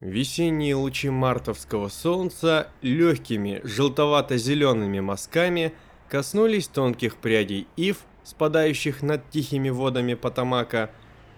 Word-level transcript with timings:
Весенние 0.00 0.74
лучи 0.74 1.08
мартовского 1.08 1.88
солнца 1.88 2.68
легкими 2.82 3.62
желтовато-зелеными 3.64 5.00
мазками 5.00 5.72
коснулись 6.10 6.68
тонких 6.68 7.16
прядей 7.16 7.66
ив, 7.76 8.00
спадающих 8.22 9.02
над 9.02 9.30
тихими 9.30 9.70
водами 9.70 10.12
Потамака, 10.12 10.90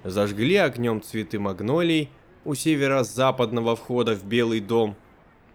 зажгли 0.03 0.57
огнем 0.57 1.03
цветы 1.03 1.39
магнолий 1.39 2.11
у 2.45 2.55
северо-западного 2.55 3.77
входа 3.77 4.17
в 4.17 4.25
Белый 4.25 4.59
дом, 4.59 4.97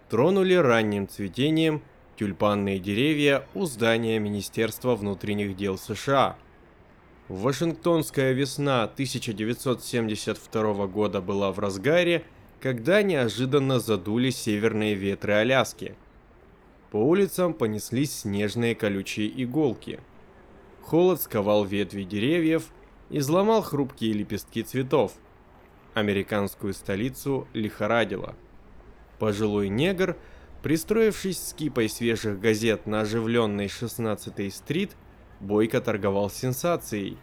тронули 0.08 0.54
ранним 0.54 1.06
цветением 1.06 1.82
тюльпанные 2.16 2.78
деревья 2.78 3.46
у 3.52 3.66
здания 3.66 4.18
Министерства 4.18 4.94
внутренних 4.94 5.56
дел 5.56 5.76
США. 5.76 6.38
Вашингтонская 7.28 8.32
весна 8.32 8.84
1972 8.84 10.86
года 10.86 11.20
была 11.20 11.52
в 11.52 11.58
разгаре, 11.58 12.24
когда 12.64 13.02
неожиданно 13.02 13.78
задули 13.78 14.30
северные 14.30 14.94
ветры 14.94 15.34
Аляски. 15.34 15.94
По 16.90 16.96
улицам 16.96 17.52
понеслись 17.52 18.20
снежные 18.20 18.74
колючие 18.74 19.30
иголки. 19.44 20.00
Холод 20.80 21.20
сковал 21.20 21.66
ветви 21.66 22.04
деревьев, 22.04 22.72
изломал 23.10 23.60
хрупкие 23.60 24.14
лепестки 24.14 24.62
цветов. 24.62 25.12
Американскую 25.92 26.72
столицу 26.72 27.46
лихорадило. 27.52 28.34
Пожилой 29.18 29.68
негр, 29.68 30.16
пристроившись 30.62 31.48
с 31.48 31.52
кипой 31.52 31.90
свежих 31.90 32.40
газет 32.40 32.86
на 32.86 33.02
оживленной 33.02 33.66
16-й 33.66 34.50
стрит, 34.50 34.96
бойко 35.38 35.82
торговал 35.82 36.30
сенсацией. 36.30 37.18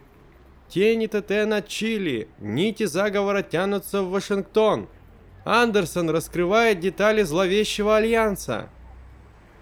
Тени 0.68 1.08
ТТ 1.08 1.30
над 1.48 1.66
Чили, 1.66 2.28
нити 2.38 2.84
заговора 2.84 3.42
тянутся 3.42 4.04
в 4.04 4.10
Вашингтон– 4.10 4.88
Андерсон 5.44 6.10
раскрывает 6.10 6.78
детали 6.78 7.22
зловещего 7.22 7.96
альянса. 7.96 8.68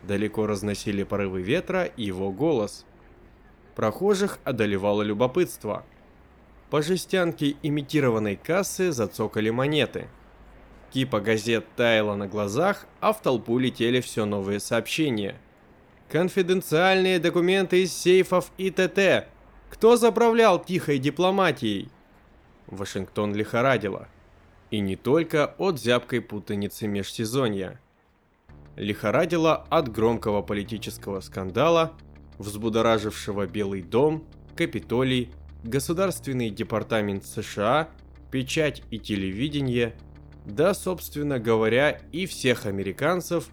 Далеко 0.02 0.46
разносили 0.46 1.04
порывы 1.04 1.42
ветра 1.42 1.84
и 1.84 2.04
его 2.04 2.30
голос. 2.30 2.84
Прохожих 3.74 4.38
одолевало 4.44 5.02
любопытство. 5.02 5.84
По 6.68 6.82
жестянке 6.82 7.56
имитированной 7.62 8.36
кассы 8.36 8.92
зацокали 8.92 9.50
монеты. 9.50 10.08
Кипа 10.92 11.20
газет 11.20 11.66
таяла 11.76 12.14
на 12.14 12.26
глазах, 12.26 12.86
а 13.00 13.12
в 13.12 13.22
толпу 13.22 13.58
летели 13.58 14.00
все 14.00 14.24
новые 14.24 14.60
сообщения. 14.60 15.36
Конфиденциальные 16.10 17.20
документы 17.20 17.84
из 17.84 17.92
сейфов 17.92 18.50
ИТТ. 18.58 19.28
Кто 19.70 19.96
заправлял 19.96 20.62
тихой 20.62 20.98
дипломатией? 20.98 21.88
Вашингтон 22.66 23.34
лихорадило. 23.34 24.08
И 24.70 24.80
не 24.80 24.96
только 24.96 25.54
от 25.58 25.80
зябкой 25.80 26.20
путаницы 26.20 26.86
межсезонья. 26.86 27.80
Лихорадило 28.76 29.66
от 29.68 29.90
громкого 29.90 30.42
политического 30.42 31.20
скандала, 31.20 31.92
взбудоражившего 32.38 33.46
Белый 33.46 33.82
дом, 33.82 34.24
Капитолий, 34.56 35.30
Государственный 35.64 36.50
департамент 36.50 37.26
США, 37.26 37.88
печать 38.30 38.82
и 38.90 38.98
телевидение, 38.98 39.94
да, 40.46 40.72
собственно 40.72 41.38
говоря, 41.38 42.00
и 42.12 42.26
всех 42.26 42.66
американцев, 42.66 43.48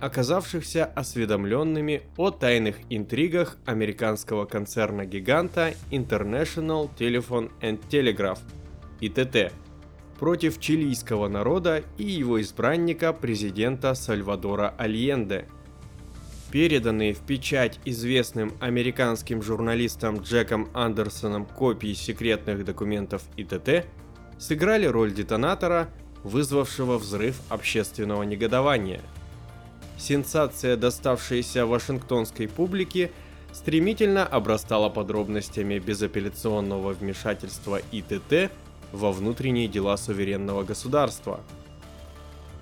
оказавшихся 0.00 0.86
осведомленными 0.86 2.02
о 2.16 2.30
тайных 2.30 2.76
интригах 2.88 3.58
американского 3.66 4.46
концерна-гиганта 4.46 5.74
International 5.90 6.88
Telephone 6.98 7.50
and 7.60 7.80
Telegraph, 7.90 8.38
ИТТ, 9.00 9.52
против 10.20 10.60
чилийского 10.60 11.28
народа 11.28 11.82
и 11.96 12.04
его 12.04 12.42
избранника 12.42 13.14
президента 13.14 13.94
Сальвадора 13.94 14.74
Альенде. 14.76 15.46
Переданные 16.52 17.14
в 17.14 17.20
печать 17.20 17.80
известным 17.86 18.52
американским 18.60 19.42
журналистом 19.42 20.18
Джеком 20.18 20.68
Андерсоном 20.74 21.46
копии 21.46 21.94
секретных 21.94 22.66
документов 22.66 23.22
ИТТ 23.38 23.86
сыграли 24.38 24.84
роль 24.84 25.14
детонатора, 25.14 25.88
вызвавшего 26.22 26.98
взрыв 26.98 27.40
общественного 27.48 28.22
негодования. 28.24 29.00
Сенсация, 29.96 30.76
доставшаяся 30.76 31.64
вашингтонской 31.64 32.46
публике, 32.46 33.10
стремительно 33.52 34.26
обрастала 34.26 34.90
подробностями 34.90 35.78
безапелляционного 35.78 36.92
вмешательства 36.92 37.80
ИТТ 37.90 38.50
во 38.92 39.12
внутренние 39.12 39.68
дела 39.68 39.96
суверенного 39.96 40.62
государства. 40.62 41.40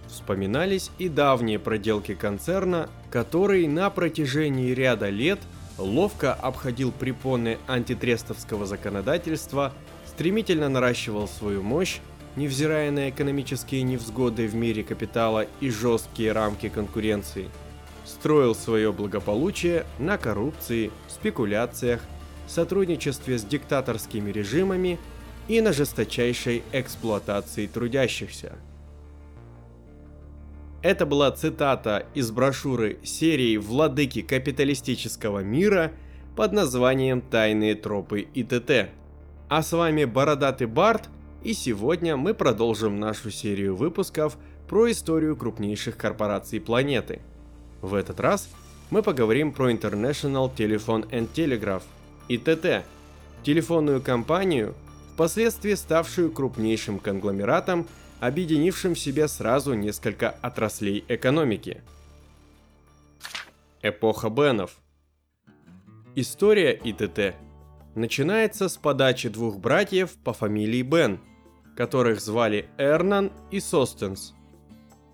Вспоминались 0.09 0.91
и 0.99 1.09
давние 1.09 1.59
проделки 1.59 2.15
концерна, 2.15 2.89
который 3.11 3.67
на 3.67 3.91
протяжении 3.91 4.73
ряда 4.73 5.11
лет 5.11 5.39
ловко 5.77 6.33
обходил 6.35 6.93
препоны 6.93 7.59
антитрестовского 7.67 8.67
законодательства, 8.67 9.73
стремительно 10.07 10.69
наращивал 10.69 11.29
свою 11.29 11.63
мощь, 11.63 11.99
невзирая 12.37 12.91
на 12.91 13.11
экономические 13.11 13.83
невзгоды 13.83 14.47
в 14.49 14.55
мире 14.55 14.83
капитала 14.83 15.47
и 15.61 15.71
жесткие 15.71 16.33
рамки 16.33 16.69
конкуренции, 16.69 17.49
строил 18.05 18.55
свое 18.55 18.93
благополучие 18.93 19.85
на 19.99 20.19
коррупции, 20.19 20.91
спекуляциях, 21.09 22.01
сотрудничестве 22.49 23.39
с 23.39 23.45
диктаторскими 23.45 24.31
режимами 24.31 24.99
и 25.49 25.61
на 25.61 25.73
жесточайшей 25.73 26.63
эксплуатации 26.73 27.67
трудящихся. 27.67 28.53
Это 30.81 31.07
была 31.07 31.33
цитата 31.33 32.07
из 32.15 32.31
брошюры 32.31 32.99
серии 33.03 33.57
«Владыки 33.57 34.23
капиталистического 34.23 35.41
мира» 35.41 35.93
под 36.37 36.53
названием 36.53 37.21
«Тайные 37.21 37.75
тропы 37.75 38.29
ИТТ». 38.33 38.91
А 39.49 39.63
с 39.63 39.73
вами 39.73 40.05
Бородатый 40.05 40.69
Барт, 40.69 41.09
и 41.43 41.53
сегодня 41.53 42.17
мы 42.17 42.35
продолжим 42.35 43.01
нашу 43.01 43.31
серию 43.31 43.75
выпусков 43.75 44.37
про 44.69 44.91
историю 44.91 45.37
крупнейших 45.37 45.97
корпораций 45.97 46.61
планеты. 46.61 47.23
В 47.81 47.95
этот 47.95 48.21
раз 48.21 48.49
мы 48.91 49.03
поговорим 49.03 49.53
про 49.53 49.73
International 49.73 50.55
Telephone 50.55 51.09
and 51.11 51.29
Telegraph, 51.35 51.83
ИТТ, 52.29 52.85
телефонную 53.43 54.01
компанию, 54.01 54.75
впоследствии 55.19 55.75
ставшую 55.75 56.31
крупнейшим 56.31 57.01
конгломератом, 57.01 57.89
объединившим 58.21 58.95
в 58.95 59.01
себе 59.01 59.27
сразу 59.27 59.75
несколько 59.75 60.31
отраслей 60.31 61.05
экономики. 61.09 61.83
Эпоха 63.83 64.31
Бенов 64.31 64.77
История 66.15 66.71
ИТТ 66.71 67.35
начинается 67.97 68.69
с 68.69 68.77
подачи 68.77 69.29
двух 69.29 69.59
братьев 69.59 70.13
по 70.23 70.33
фамилии 70.33 70.83
Бен, 70.83 71.19
которых 71.77 72.21
звали 72.21 72.69
Эрнан 72.79 73.33
и 73.51 73.59
Состенс. 73.59 74.35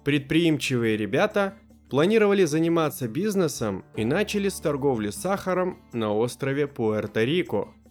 Предприимчивые 0.04 0.98
ребята 0.98 1.54
планировали 1.88 2.44
заниматься 2.44 3.08
бизнесом 3.08 3.86
и 3.96 4.04
начали 4.04 4.50
с 4.50 4.60
торговли 4.60 5.08
сахаром 5.08 5.78
на 5.94 6.12
острове 6.12 6.66
Пуэрто-Рико– 6.66 7.68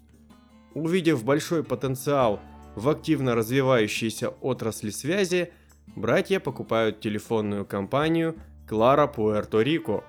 Увидев 0.74 1.24
большой 1.24 1.64
потенциал 1.64 2.40
в 2.76 2.90
активно 2.90 3.36
развивающейся 3.36 4.30
отрасли 4.30 4.90
связи, 4.90 5.52
братья 5.96 6.40
покупают 6.40 7.00
телефонную 7.00 7.66
компанию 7.66 8.36
Клара 8.68 9.08
Пуэрто-Рико. 9.08 10.04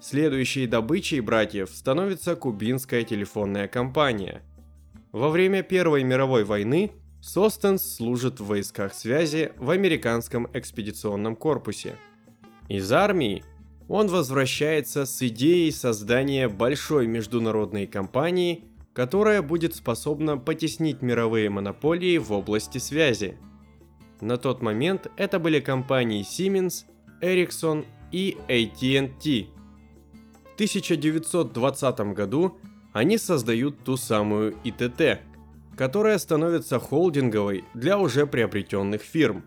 Следующей 0.00 0.68
добычей 0.68 1.18
братьев 1.18 1.70
становится 1.70 2.36
кубинская 2.36 3.02
телефонная 3.02 3.66
компания. 3.66 4.42
Во 5.10 5.28
время 5.30 5.64
Первой 5.64 6.04
мировой 6.04 6.44
войны 6.44 6.92
Состенс 7.20 7.96
служит 7.96 8.38
в 8.38 8.46
войсках 8.46 8.94
связи 8.94 9.52
в 9.56 9.70
американском 9.70 10.46
экспедиционном 10.52 11.34
корпусе. 11.34 11.96
Из 12.68 12.92
армии 12.92 13.42
он 13.88 14.06
возвращается 14.06 15.04
с 15.04 15.20
идеей 15.26 15.72
создания 15.72 16.48
большой 16.48 17.08
международной 17.08 17.88
компании– 17.88 18.64
которая 18.98 19.42
будет 19.42 19.76
способна 19.76 20.38
потеснить 20.38 21.02
мировые 21.02 21.50
монополии 21.50 22.18
в 22.18 22.32
области 22.32 22.78
связи. 22.78 23.38
На 24.20 24.38
тот 24.38 24.60
момент 24.60 25.06
это 25.16 25.38
были 25.38 25.60
компании 25.60 26.24
Siemens, 26.24 26.84
Ericsson 27.22 27.86
и 28.10 28.36
AT&T. 28.48 29.46
В 30.50 30.54
1920 30.54 32.00
году 32.12 32.58
они 32.92 33.18
создают 33.18 33.84
ту 33.84 33.96
самую 33.96 34.56
ИТТ, 34.64 35.20
которая 35.76 36.18
становится 36.18 36.80
холдинговой 36.80 37.64
для 37.74 38.00
уже 38.00 38.26
приобретенных 38.26 39.02
фирм. 39.02 39.44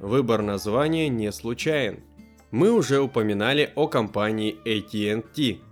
Выбор 0.00 0.40
названия 0.40 1.10
не 1.10 1.30
случайен. 1.30 2.00
Мы 2.50 2.72
уже 2.72 3.02
упоминали 3.02 3.70
о 3.76 3.86
компании 3.86 4.56
AT&T– 4.64 5.58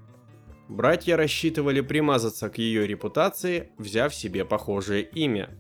Братья 0.71 1.17
рассчитывали 1.17 1.81
примазаться 1.81 2.49
к 2.49 2.59
ее 2.59 2.87
репутации, 2.87 3.73
взяв 3.77 4.15
себе 4.15 4.45
похожее 4.45 5.03
имя. 5.03 5.51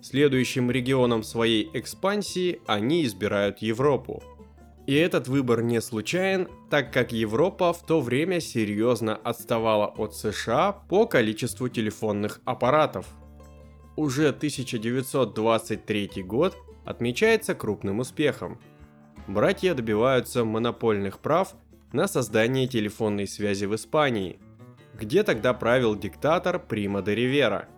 Следующим 0.00 0.70
регионом 0.70 1.22
своей 1.22 1.68
экспансии 1.74 2.62
они 2.66 3.04
избирают 3.04 3.58
Европу. 3.58 4.22
И 4.86 4.94
этот 4.94 5.28
выбор 5.28 5.62
не 5.62 5.82
случайен, 5.82 6.48
так 6.70 6.90
как 6.90 7.12
Европа 7.12 7.74
в 7.74 7.84
то 7.84 8.00
время 8.00 8.40
серьезно 8.40 9.14
отставала 9.14 9.88
от 9.88 10.16
США 10.16 10.72
по 10.72 11.04
количеству 11.06 11.68
телефонных 11.68 12.40
аппаратов. 12.46 13.06
Уже 13.94 14.28
1923 14.30 16.22
год 16.22 16.56
отмечается 16.86 17.54
крупным 17.54 17.98
успехом. 17.98 18.58
Братья 19.28 19.74
добиваются 19.74 20.46
монопольных 20.46 21.18
прав 21.18 21.54
на 21.92 22.06
создание 22.06 22.66
телефонной 22.66 23.26
связи 23.26 23.64
в 23.64 23.74
Испании, 23.74 24.38
где 24.98 25.22
тогда 25.22 25.54
правил 25.54 25.96
диктатор 25.96 26.58
Прима 26.58 27.02
де 27.02 27.14
Ривера. 27.14 27.68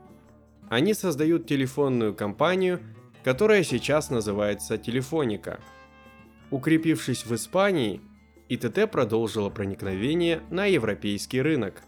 Они 0.68 0.94
создают 0.94 1.46
телефонную 1.46 2.14
компанию, 2.14 2.80
которая 3.24 3.62
сейчас 3.62 4.10
называется 4.10 4.78
Телефоника. 4.78 5.60
Укрепившись 6.50 7.24
в 7.24 7.34
Испании, 7.34 8.00
ИТТ 8.48 8.90
продолжила 8.90 9.48
проникновение 9.48 10.42
на 10.50 10.66
европейский 10.66 11.40
рынок. 11.40 11.82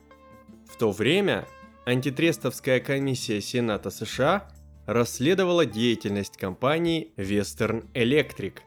В 0.66 0.78
то 0.78 0.92
время 0.92 1.46
антитрестовская 1.84 2.80
комиссия 2.80 3.40
Сената 3.40 3.90
США 3.90 4.48
расследовала 4.86 5.66
деятельность 5.66 6.36
компании 6.36 7.12
Western 7.16 7.90
Electric, 7.92 8.58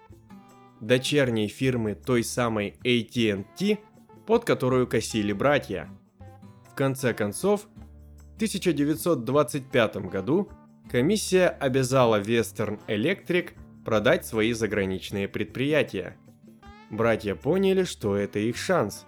дочерней 0.82 1.48
фирмы 1.48 1.96
той 1.96 2.24
самой 2.24 2.78
AT&T, 2.84 3.80
под 4.26 4.46
которую 4.46 4.88
косили 4.88 5.34
братья. 5.34 5.90
В 6.70 6.76
конце 6.76 7.14
концов, 7.14 7.68
в 8.34 8.36
1925 8.36 9.98
году 9.98 10.50
комиссия 10.90 11.48
обязала 11.48 12.22
Western 12.22 12.80
Electric 12.88 13.52
продать 13.84 14.26
свои 14.26 14.54
заграничные 14.54 15.28
предприятия. 15.28 16.18
Братья 16.90 17.36
поняли, 17.36 17.84
что 17.84 18.16
это 18.16 18.40
их 18.40 18.58
шанс. 18.58 19.06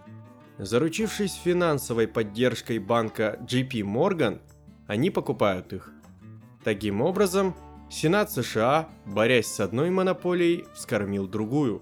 Заручившись 0.58 1.36
финансовой 1.36 2.08
поддержкой 2.08 2.80
банка 2.80 3.38
JP 3.42 3.82
Morgan, 3.84 4.42
они 4.88 5.10
покупают 5.10 5.72
их. 5.74 5.94
Таким 6.64 7.02
образом, 7.02 7.56
Сенат 7.90 8.32
США, 8.32 8.88
борясь 9.06 9.48
с 9.48 9.60
одной 9.60 9.90
монополией, 9.90 10.66
вскормил 10.74 11.28
другую. 11.28 11.82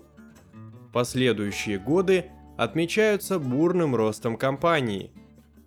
Последующие 0.93 1.79
годы 1.79 2.25
отмечаются 2.57 3.39
бурным 3.39 3.95
ростом 3.95 4.37
компании. 4.37 5.11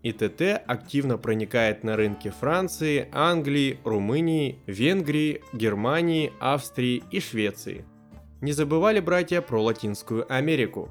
ИТТ 0.02 0.62
активно 0.66 1.18
проникает 1.18 1.84
на 1.84 1.94
рынки 1.94 2.30
Франции, 2.30 3.08
Англии, 3.12 3.78
Румынии, 3.84 4.58
Венгрии, 4.66 5.42
Германии, 5.52 6.32
Австрии 6.40 7.02
и 7.10 7.20
Швеции. 7.20 7.84
Не 8.40 8.52
забывали 8.52 9.00
братья 9.00 9.42
про 9.42 9.62
Латинскую 9.62 10.32
Америку. 10.32 10.88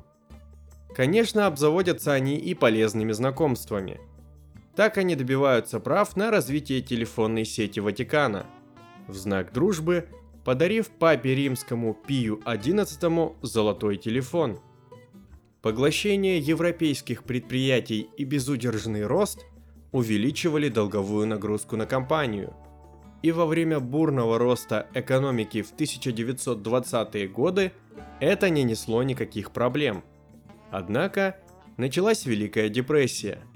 Конечно, 0.96 1.48
обзаводятся 1.48 2.14
они 2.14 2.38
и 2.38 2.54
полезными 2.54 3.14
знакомствами– 3.14 4.00
так 4.80 4.98
они 4.98 5.18
добиваются 5.18 5.82
прав 5.82 6.16
на 6.16 6.32
развитие 6.32 6.80
телефонной 6.80 7.44
сети 7.44 7.82
Ватикана. 7.82 8.46
В 9.10 9.16
знак 9.16 9.52
дружбы 9.52 10.08
подарив 10.46 10.90
папе 10.90 11.34
римскому 11.34 11.98
Пию 12.08 12.40
XI 12.46 13.36
золотой 13.42 13.98
телефон. 13.98 14.60
Поглощение 15.64 16.38
европейских 16.38 17.24
предприятий 17.24 18.08
и 18.18 18.24
безудержный 18.24 19.08
рост 19.08 19.48
увеличивали 19.92 20.70
долговую 20.70 21.26
нагрузку 21.26 21.76
на 21.76 21.88
компанию. 21.88 22.54
И 23.24 23.32
во 23.32 23.48
время 23.48 23.80
бурного 23.80 24.38
роста 24.38 24.88
экономики 24.94 25.64
в 25.64 25.74
1920-е 25.74 27.28
годы 27.28 27.72
это 28.20 28.52
не 28.52 28.62
несло 28.62 29.02
никаких 29.02 29.50
проблем. 29.50 30.04
Однако 30.70 31.36
началась 31.78 32.28
Великая 32.28 32.70
депрессия– 32.70 33.40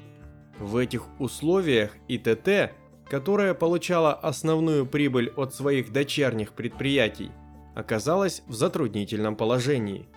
в 0.60 0.78
этих 0.78 1.04
условиях 1.20 1.96
ИТТ, 2.08 2.74
которая 3.10 3.54
получала 3.54 4.14
основную 4.14 4.86
прибыль 4.86 5.32
от 5.36 5.54
своих 5.54 5.92
дочерних 5.92 6.54
предприятий, 6.54 7.32
оказалась 7.76 8.44
в 8.48 8.54
затруднительном 8.54 9.36
положении. 9.36 10.08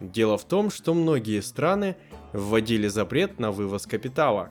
Дело 0.00 0.36
в 0.36 0.44
том, 0.44 0.70
что 0.70 0.94
многие 0.94 1.40
страны 1.40 1.96
вводили 2.32 2.88
запрет 2.88 3.38
на 3.38 3.50
вывоз 3.50 3.86
капитала. 3.86 4.50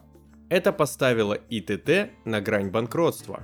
Это 0.50 0.72
поставило 0.72 1.34
ИТТ 1.34 2.12
на 2.26 2.42
грань 2.42 2.70
банкротства. 2.70 3.44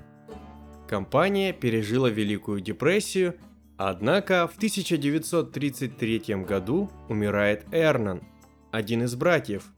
Компания 0.88 1.54
пережила 1.54 2.10
Великую 2.10 2.62
депрессию, 2.62 3.36
однако 3.78 4.48
в 4.48 4.56
1933 4.58 6.20
году 6.48 6.90
умирает 7.10 7.66
Эрнан, 7.72 8.24
один 8.72 9.04
из 9.04 9.16
братьев, 9.16 9.72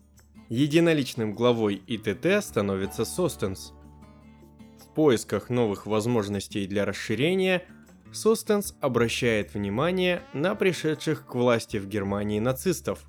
Единоличным 0.49 1.35
главой 1.35 1.75
ИТТ 1.85 2.43
становится 2.43 3.05
Состенс. 3.05 3.71
Поисках 4.99 5.49
новых 5.49 5.85
возможностей 5.85 6.67
для 6.67 6.83
расширения 6.83 7.63
Состенс 8.11 8.75
обращает 8.81 9.53
внимание 9.53 10.21
на 10.33 10.55
пришедших 10.55 11.25
к 11.25 11.35
власти 11.35 11.77
в 11.77 11.87
Германии 11.87 12.41
нацистов. 12.41 13.05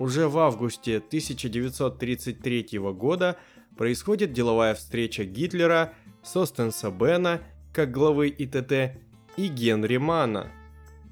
Уже 0.00 0.26
в 0.26 0.36
августе 0.36 0.96
1933 0.96 2.80
года 2.92 3.36
происходит 3.76 4.32
деловая 4.32 4.74
встреча 4.74 5.22
Гитлера, 5.22 5.92
Состенса 6.24 6.90
Бена, 6.90 7.40
как 7.72 7.92
главы 7.92 8.26
ИТТ, 8.26 8.98
и 9.36 9.46
Генри 9.46 9.98
Мана, 9.98 10.50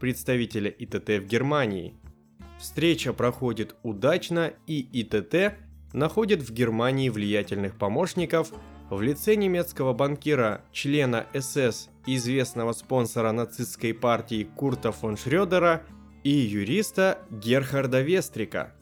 представителя 0.00 0.70
ИТТ 0.70 1.23
в 1.23 1.26
Германии– 1.29 1.94
Встреча 2.58 3.12
проходит 3.12 3.76
удачно 3.85 4.55
и 4.67 4.81
ИТТ 4.81 5.55
находит 5.93 6.43
в 6.43 6.52
Германии 6.52 7.11
влиятельных 7.11 7.76
помощников 7.76 8.52
в 8.94 9.02
лице 9.02 9.37
немецкого 9.37 9.93
банкира, 9.93 10.62
члена 10.73 11.26
СС 11.35 11.88
и 12.06 12.17
известного 12.17 12.73
спонсора 12.73 13.32
нацистской 13.32 13.94
партии 13.94 14.49
Курта 14.56 14.93
фон 14.93 15.17
Шрёдера 15.17 15.82
и 16.23 16.31
юриста 16.31 17.19
Герхарда 17.31 18.02
Вестрика, 18.02 18.75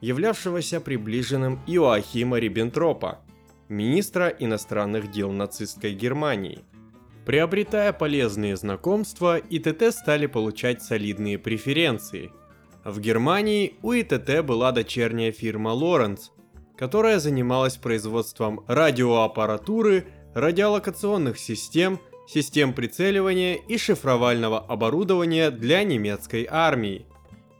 являвшегося 0.00 0.80
приближенным 0.80 1.60
Иоахима 1.66 2.38
Риббентропа, 2.38 3.20
министра 3.68 4.28
иностранных 4.28 5.10
дел 5.10 5.30
нацистской 5.32 5.94
Германии. 5.94 6.60
Приобретая 7.26 7.92
полезные 7.92 8.56
знакомства, 8.56 9.38
ИТТ 9.38 9.92
стали 9.94 10.26
получать 10.26 10.82
солидные 10.82 11.38
преференции– 11.38 12.32
в 12.84 12.98
Германии 12.98 13.74
у 13.82 13.92
ИТТ 13.92 14.42
была 14.42 14.72
дочерняя 14.72 15.32
фирма 15.32 15.68
Лоренц, 15.68 16.30
которая 16.80 17.18
занималась 17.18 17.76
производством 17.76 18.64
радиоаппаратуры, 18.66 20.06
радиолокационных 20.32 21.38
систем, 21.38 22.00
систем 22.26 22.72
прицеливания 22.72 23.56
и 23.56 23.76
шифровального 23.76 24.58
оборудования 24.58 25.50
для 25.50 25.84
немецкой 25.84 26.48
армии. 26.50 27.04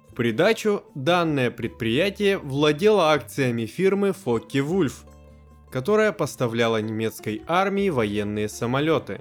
В 0.09 0.15
придачу 0.15 0.85
данное 0.95 1.51
предприятие 1.51 2.39
владело 2.39 3.13
акциями 3.13 3.67
фирмы 3.67 4.15
Фокке 4.15 4.63
Вульф, 4.63 5.05
которая 5.71 6.13
поставляла 6.13 6.81
немецкой 6.81 7.43
армии 7.47 7.91
военные 7.91 8.49
самолеты. 8.49 9.21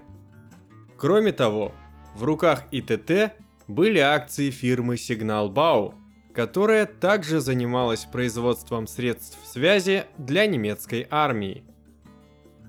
Кроме 0.96 1.34
того, 1.34 1.74
в 2.16 2.24
руках 2.24 2.64
ИТТ 2.72 3.34
были 3.68 4.00
акции 4.00 4.50
фирмы 4.50 4.96
Signalbau, 4.96 5.94
которая 6.40 6.86
также 6.86 7.42
занималась 7.42 8.06
производством 8.06 8.88
средств 8.88 9.38
связи 9.46 10.06
для 10.18 10.46
немецкой 10.46 11.06
армии. 11.12 11.66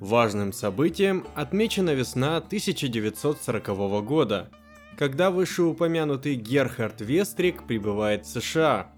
Важным 0.00 0.52
событием 0.52 1.24
отмечена 1.36 1.94
весна 1.94 2.38
1940 2.38 4.04
года, 4.04 4.50
когда 4.98 5.30
вышеупомянутый 5.30 6.34
Герхард 6.34 7.00
Вестрик 7.00 7.62
прибывает 7.68 8.26
в 8.26 8.40
США. 8.40 8.90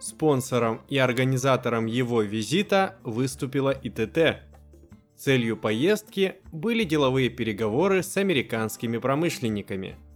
Спонсором 0.00 0.80
и 0.88 0.98
организатором 0.98 1.86
его 1.86 2.22
визита 2.22 2.96
выступила 3.04 3.70
ИТТ. 3.70 4.40
Целью 5.16 5.56
поездки 5.56 6.34
были 6.50 6.82
деловые 6.82 7.28
переговоры 7.28 8.02
с 8.02 8.16
американскими 8.16 8.98
промышленниками– 8.98 9.94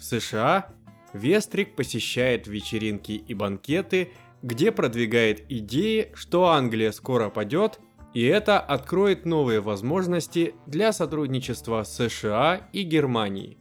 в 0.00 0.04
США 0.04 0.70
Вестрик 1.12 1.74
посещает 1.74 2.46
вечеринки 2.46 3.12
и 3.12 3.34
банкеты, 3.34 4.12
где 4.42 4.72
продвигает 4.72 5.50
идеи, 5.50 6.10
что 6.14 6.48
Англия 6.48 6.92
скоро 6.92 7.28
падет, 7.28 7.80
и 8.14 8.24
это 8.24 8.58
откроет 8.58 9.26
новые 9.26 9.60
возможности 9.60 10.54
для 10.66 10.92
сотрудничества 10.92 11.82
США 11.84 12.68
и 12.72 12.82
Германией. 12.82 13.58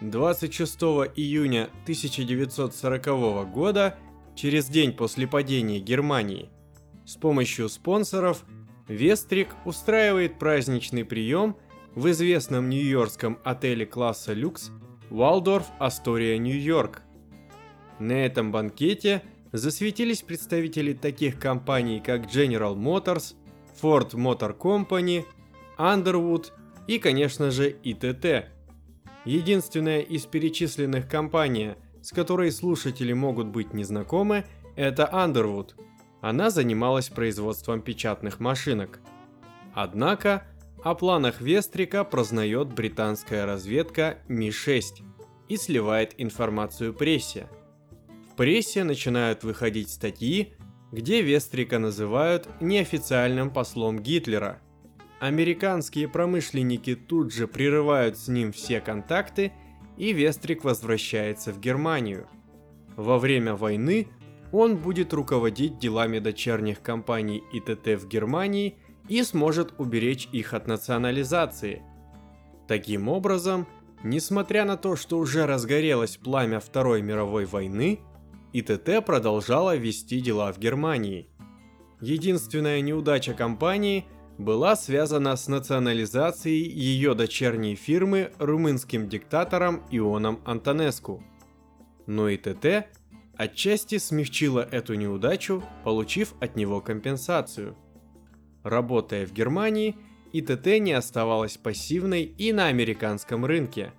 26 0.00 0.80
июня 1.16 1.64
1940 1.82 3.50
года, 3.50 3.98
через 4.36 4.66
день 4.66 4.92
после 4.92 5.26
падения 5.26 5.80
Германии, 5.80 6.50
с 7.04 7.16
помощью 7.16 7.68
спонсоров 7.68 8.44
Вестрик 8.86 9.48
устраивает 9.64 10.38
праздничный 10.38 11.04
прием 11.04 11.56
в 11.94 12.10
известном 12.10 12.70
нью-йоркском 12.70 13.38
отеле 13.44 13.84
класса 13.84 14.32
люкс 14.32 14.70
Waldorf 15.10 15.64
Astoria 15.80 16.36
Нью-Йорк. 16.38 17.02
На 17.98 18.12
этом 18.12 18.52
банкете 18.52 19.22
засветились 19.52 20.22
представители 20.22 20.92
таких 20.92 21.38
компаний, 21.38 22.00
как 22.00 22.26
General 22.26 22.76
Motors, 22.76 23.34
Ford 23.80 24.10
Motor 24.12 24.56
Company, 24.56 25.24
Underwood 25.78 26.52
и, 26.86 26.98
конечно 26.98 27.50
же, 27.50 27.70
ITT. 27.82 28.44
Единственная 29.24 30.00
из 30.00 30.26
перечисленных 30.26 31.08
компаний, 31.08 31.74
с 32.02 32.12
которой 32.12 32.52
слушатели 32.52 33.12
могут 33.12 33.48
быть 33.48 33.74
незнакомы, 33.74 34.44
это 34.76 35.08
Underwood. 35.12 35.70
Она 36.20 36.50
занималась 36.50 37.08
производством 37.08 37.80
печатных 37.80 38.40
машинок. 38.40 39.00
Однако, 39.74 40.44
о 40.82 40.94
планах 40.94 41.40
Вестрика 41.40 42.04
прознает 42.04 42.72
британская 42.72 43.44
разведка 43.44 44.18
Ми-6 44.28 45.02
и 45.48 45.56
сливает 45.56 46.14
информацию 46.18 46.94
прессе. 46.94 47.48
В 48.30 48.36
прессе 48.36 48.84
начинают 48.84 49.42
выходить 49.42 49.90
статьи, 49.90 50.54
где 50.92 51.20
Вестрика 51.22 51.78
называют 51.78 52.48
неофициальным 52.60 53.50
послом 53.50 53.98
Гитлера. 53.98 54.60
Американские 55.20 56.06
промышленники 56.06 56.94
тут 56.94 57.32
же 57.32 57.48
прерывают 57.48 58.16
с 58.16 58.28
ним 58.28 58.52
все 58.52 58.80
контакты, 58.80 59.52
и 59.96 60.12
Вестрик 60.12 60.62
возвращается 60.62 61.52
в 61.52 61.58
Германию. 61.58 62.28
Во 62.96 63.18
время 63.18 63.54
войны 63.54 64.06
он 64.52 64.76
будет 64.76 65.12
руководить 65.12 65.78
делами 65.78 66.20
дочерних 66.20 66.80
компаний 66.82 67.42
ИТТ 67.52 68.00
в 68.00 68.06
Германии– 68.06 68.76
и 69.08 69.22
сможет 69.22 69.74
уберечь 69.78 70.28
их 70.32 70.54
от 70.54 70.66
национализации. 70.66 71.82
Таким 72.66 73.08
образом, 73.08 73.66
несмотря 74.02 74.64
на 74.64 74.76
то, 74.76 74.96
что 74.96 75.18
уже 75.18 75.46
разгорелось 75.46 76.16
пламя 76.16 76.60
Второй 76.60 77.02
мировой 77.02 77.46
войны, 77.46 78.00
ИТТ 78.52 79.04
продолжала 79.04 79.76
вести 79.76 80.20
дела 80.20 80.52
в 80.52 80.58
Германии. 80.58 81.28
Единственная 82.00 82.80
неудача 82.80 83.34
компании 83.34 84.06
была 84.36 84.76
связана 84.76 85.34
с 85.34 85.48
национализацией 85.48 86.68
ее 86.70 87.14
дочерней 87.14 87.74
фирмы 87.74 88.30
румынским 88.38 89.08
диктатором 89.08 89.82
Ионом 89.90 90.40
Антонеску. 90.44 91.24
Но 92.06 92.28
ИТТ 92.28 92.86
отчасти 93.36 93.98
смягчила 93.98 94.60
эту 94.60 94.94
неудачу, 94.94 95.64
получив 95.84 96.34
от 96.40 96.54
него 96.56 96.80
компенсацию– 96.80 97.76
Работая 98.68 99.26
в 99.26 99.32
Германии, 99.32 99.96
ИТТ 100.34 100.66
не 100.78 100.92
оставалась 100.92 101.56
пассивной 101.56 102.24
и 102.24 102.52
на 102.52 102.66
американском 102.66 103.46
рынке. 103.46 103.94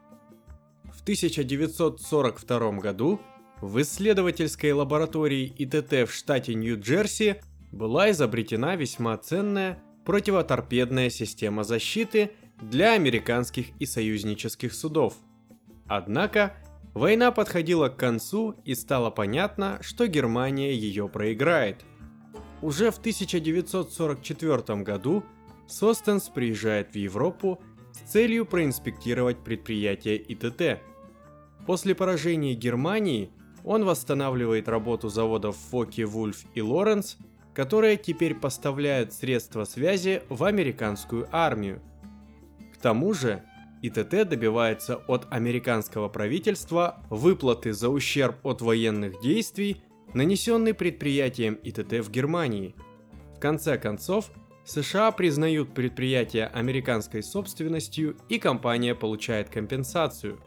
В 0.84 1.02
1942 1.02 2.72
году 2.74 3.20
в 3.62 3.82
исследовательской 3.82 4.72
лаборатории 4.74 5.52
ИТТ 5.58 6.08
в 6.08 6.14
штате 6.14 6.54
Нью-Джерси 6.54 7.42
была 7.72 8.12
изобретена 8.12 8.76
весьма 8.76 9.18
ценная 9.18 9.82
противоторпедная 10.06 11.10
система 11.10 11.64
защиты 11.64 12.34
для 12.62 12.94
американских 12.94 13.70
и 13.80 13.88
союзнических 13.88 14.72
судов. 14.76 15.16
Однако, 15.88 16.54
война 16.94 17.32
подходила 17.32 17.90
к 17.90 17.98
концу 17.98 18.56
и 18.66 18.76
стало 18.76 19.10
понятно, 19.10 19.80
что 19.82 20.06
Германия 20.06 20.74
ее 20.74 21.10
проиграет. 21.10 21.84
Уже 22.62 22.92
в 22.92 22.98
1944 22.98 24.82
году 24.84 25.24
Состенс 25.68 26.30
приезжает 26.30 26.92
в 26.92 26.96
Европу 26.96 27.60
с 27.94 28.12
целью 28.12 28.46
проинспектировать 28.46 29.44
предприятие 29.44 30.18
ИТТ. 30.18 30.82
После 31.66 31.96
поражения 31.96 32.54
Германии 32.56 33.30
он 33.64 33.86
восстанавливает 33.86 34.68
работу 34.68 35.10
заводов 35.10 35.56
Фоки, 35.70 36.02
Вульф 36.02 36.44
и 36.54 36.62
Лоренс, 36.62 37.18
которые 37.54 37.98
теперь 37.98 38.36
поставляют 38.36 39.14
средства 39.14 39.64
связи 39.66 40.24
в 40.30 40.44
американскую 40.44 41.28
армию. 41.32 41.82
К 42.74 42.78
тому 42.78 43.14
же, 43.14 43.44
ИТТ 43.82 44.28
добивается 44.28 44.98
от 45.08 45.28
американского 45.30 46.10
правительства 46.10 47.02
выплаты 47.10 47.74
за 47.74 47.90
ущерб 47.90 48.46
от 48.46 48.62
военных 48.62 49.22
действий 49.22 49.82
нанесенный 50.14 50.74
предприятием 50.74 51.60
ИТТ 51.64 51.94
в 52.06 52.10
Германии. 52.10 52.76
В 53.36 53.40
конце 53.40 53.78
концов, 53.78 54.32
США 54.66 55.12
признают 55.12 55.74
предприятие 55.74 56.48
американской 56.48 57.24
собственностью 57.24 58.18
и 58.30 58.38
компания 58.38 58.94
получает 58.94 59.50
компенсацию. 59.50 60.40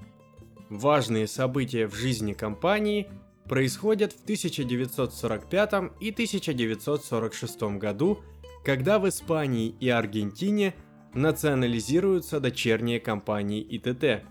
Важные 0.68 1.26
события 1.26 1.86
в 1.86 1.94
жизни 1.94 2.32
компании 2.32 3.08
происходят 3.48 4.12
в 4.12 4.22
1945 4.22 5.72
и 6.00 6.10
1946 6.10 7.62
году, 7.78 8.20
когда 8.64 8.98
в 8.98 9.08
Испании 9.08 9.74
и 9.80 9.88
Аргентине 9.88 10.74
национализируются 11.14 12.40
дочерние 12.40 13.00
компании 13.00 13.60
ИТТ. 13.60 14.24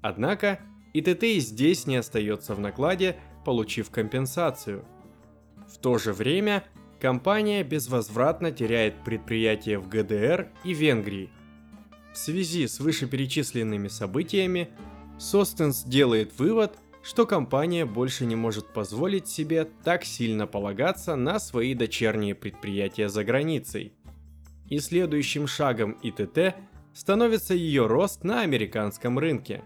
Однако 0.00 0.60
ИТТ 0.94 1.24
и 1.24 1.40
здесь 1.40 1.86
не 1.86 1.96
остается 1.96 2.54
в 2.54 2.60
накладе, 2.60 3.16
получив 3.44 3.90
компенсацию. 3.90 4.84
В 5.68 5.78
то 5.78 5.98
же 5.98 6.12
время 6.12 6.64
компания 7.00 7.62
безвозвратно 7.64 8.52
теряет 8.52 9.02
предприятия 9.04 9.78
в 9.78 9.88
ГДР 9.88 10.48
и 10.64 10.74
Венгрии. 10.74 11.30
В 12.12 12.18
связи 12.18 12.66
с 12.66 12.78
вышеперечисленными 12.78 13.88
событиями, 13.88 14.68
Состенс 15.18 15.82
делает 15.84 16.38
вывод, 16.38 16.78
что 17.02 17.26
компания 17.26 17.84
больше 17.84 18.26
не 18.26 18.36
может 18.36 18.72
позволить 18.72 19.28
себе 19.28 19.64
так 19.82 20.04
сильно 20.04 20.46
полагаться 20.46 21.16
на 21.16 21.40
свои 21.40 21.74
дочерние 21.74 22.34
предприятия 22.34 23.08
за 23.08 23.24
границей. 23.24 23.94
И 24.68 24.78
следующим 24.78 25.46
шагом 25.46 25.92
ИТТ 26.02 26.54
становится 26.94 27.54
ее 27.54 27.86
рост 27.86 28.24
на 28.24 28.42
американском 28.42 29.18
рынке. 29.18 29.62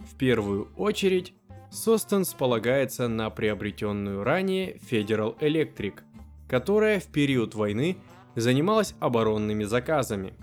В 0.00 0.16
первую 0.16 0.72
очередь 0.76 1.34
Состенс 1.72 2.34
полагается 2.34 3.08
на 3.08 3.30
приобретенную 3.30 4.22
ранее 4.22 4.76
Federal 4.90 5.38
Electric, 5.38 6.00
которая 6.46 7.00
в 7.00 7.06
период 7.06 7.54
войны 7.54 7.96
занималась 8.36 8.94
оборонными 9.00 9.64
заказами. 9.64 10.34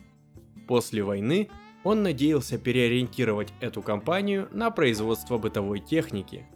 После 0.68 1.04
войны 1.04 1.50
он 1.84 2.02
надеялся 2.02 2.58
переориентировать 2.58 3.54
эту 3.62 3.84
компанию 3.84 4.50
на 4.52 4.72
производство 4.72 5.38
бытовой 5.38 5.80
техники. 5.80 6.48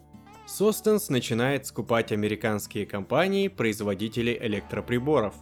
Состенс 0.48 1.10
начинает 1.10 1.68
скупать 1.68 2.12
американские 2.12 2.88
компании-производители 2.88 4.36
электроприборов. 4.42 5.36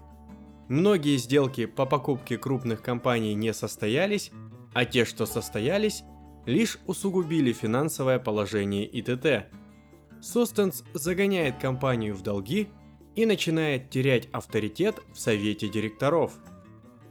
Многие 0.68 1.16
сделки 1.16 1.68
по 1.68 1.86
покупке 1.86 2.38
крупных 2.38 2.82
компаний 2.82 3.34
не 3.34 3.54
состоялись, 3.54 4.30
а 4.74 4.84
те, 4.84 5.06
что 5.06 5.26
состоялись, 5.26 6.04
лишь 6.46 6.80
усугубили 6.88 7.54
финансовое 7.54 8.20
положение 8.20 8.86
ИТТ. 8.86 9.48
Состенс 10.22 10.84
загоняет 10.94 11.58
компанию 11.58 12.16
в 12.16 12.22
долги 12.22 12.70
и 13.16 13.26
начинает 13.26 13.90
терять 13.90 14.30
авторитет 14.32 15.00
в 15.14 15.20
совете 15.20 15.68
директоров. 15.68 16.34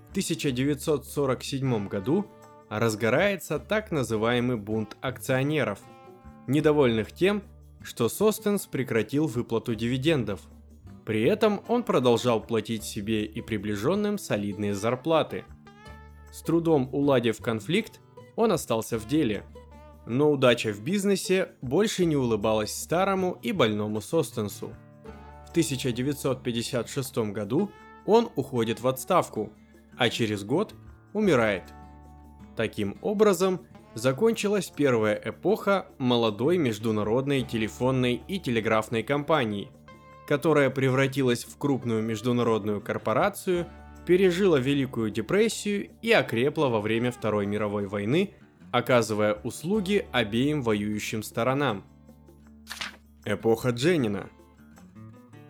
В 0.08 0.10
1947 0.10 1.88
году 1.88 2.26
разгорается 2.68 3.58
так 3.58 3.90
называемый 3.90 4.56
бунт 4.56 4.96
акционеров, 5.00 5.80
недовольных 6.46 7.12
тем, 7.12 7.42
что 7.82 8.08
Состенс 8.08 8.66
прекратил 8.66 9.26
выплату 9.26 9.75
дивидендов. 9.75 10.40
При 11.04 11.22
этом 11.22 11.62
он 11.68 11.82
продолжал 11.82 12.40
платить 12.40 12.84
себе 12.84 13.25
и 13.25 13.40
приближенным 13.40 14.18
солидные 14.18 14.75
зарплаты. 14.75 15.44
С 16.30 16.42
трудом 16.42 16.88
уладив 16.92 17.38
конфликт, 17.38 18.00
он 18.40 18.52
остался 18.52 18.99
в 18.99 19.06
деле. 19.06 19.44
Но 20.06 20.30
удача 20.30 20.73
в 20.73 20.82
бизнесе 20.82 21.50
больше 21.61 22.04
не 22.06 22.16
улыбалась 22.16 22.75
старому 22.75 23.38
и 23.42 23.52
больному 23.52 24.00
Состенсу. 24.00 24.75
В 25.47 25.50
1956 25.50 27.18
году 27.32 27.70
он 28.06 28.30
уходит 28.37 28.80
в 28.80 28.88
отставку, 28.88 29.52
а 29.99 30.09
через 30.09 30.42
год 30.42 30.75
умирает. 31.12 31.64
Таким 32.56 32.97
образом, 33.02 33.61
закончилась 33.94 34.73
первая 34.75 35.20
эпоха 35.23 35.87
молодой 35.99 36.56
международной 36.56 37.42
телефонной 37.42 38.23
и 38.26 38.38
телеграфной 38.38 39.02
компании, 39.02 39.70
которая 40.26 40.70
превратилась 40.70 41.44
в 41.44 41.59
крупную 41.59 42.02
международную 42.02 42.80
корпорацию– 42.80 43.66
пережила 44.10 44.58
Великую 44.58 45.12
депрессию 45.12 45.88
и 46.02 46.10
окрепла 46.10 46.66
во 46.66 46.80
время 46.80 47.12
Второй 47.12 47.46
мировой 47.46 47.86
войны, 47.86 48.34
оказывая 48.72 49.34
услуги 49.34 50.04
обеим 50.10 50.62
воюющим 50.62 51.22
сторонам. 51.22 51.84
Эпоха 53.24 53.70
Дженнина 53.70 54.28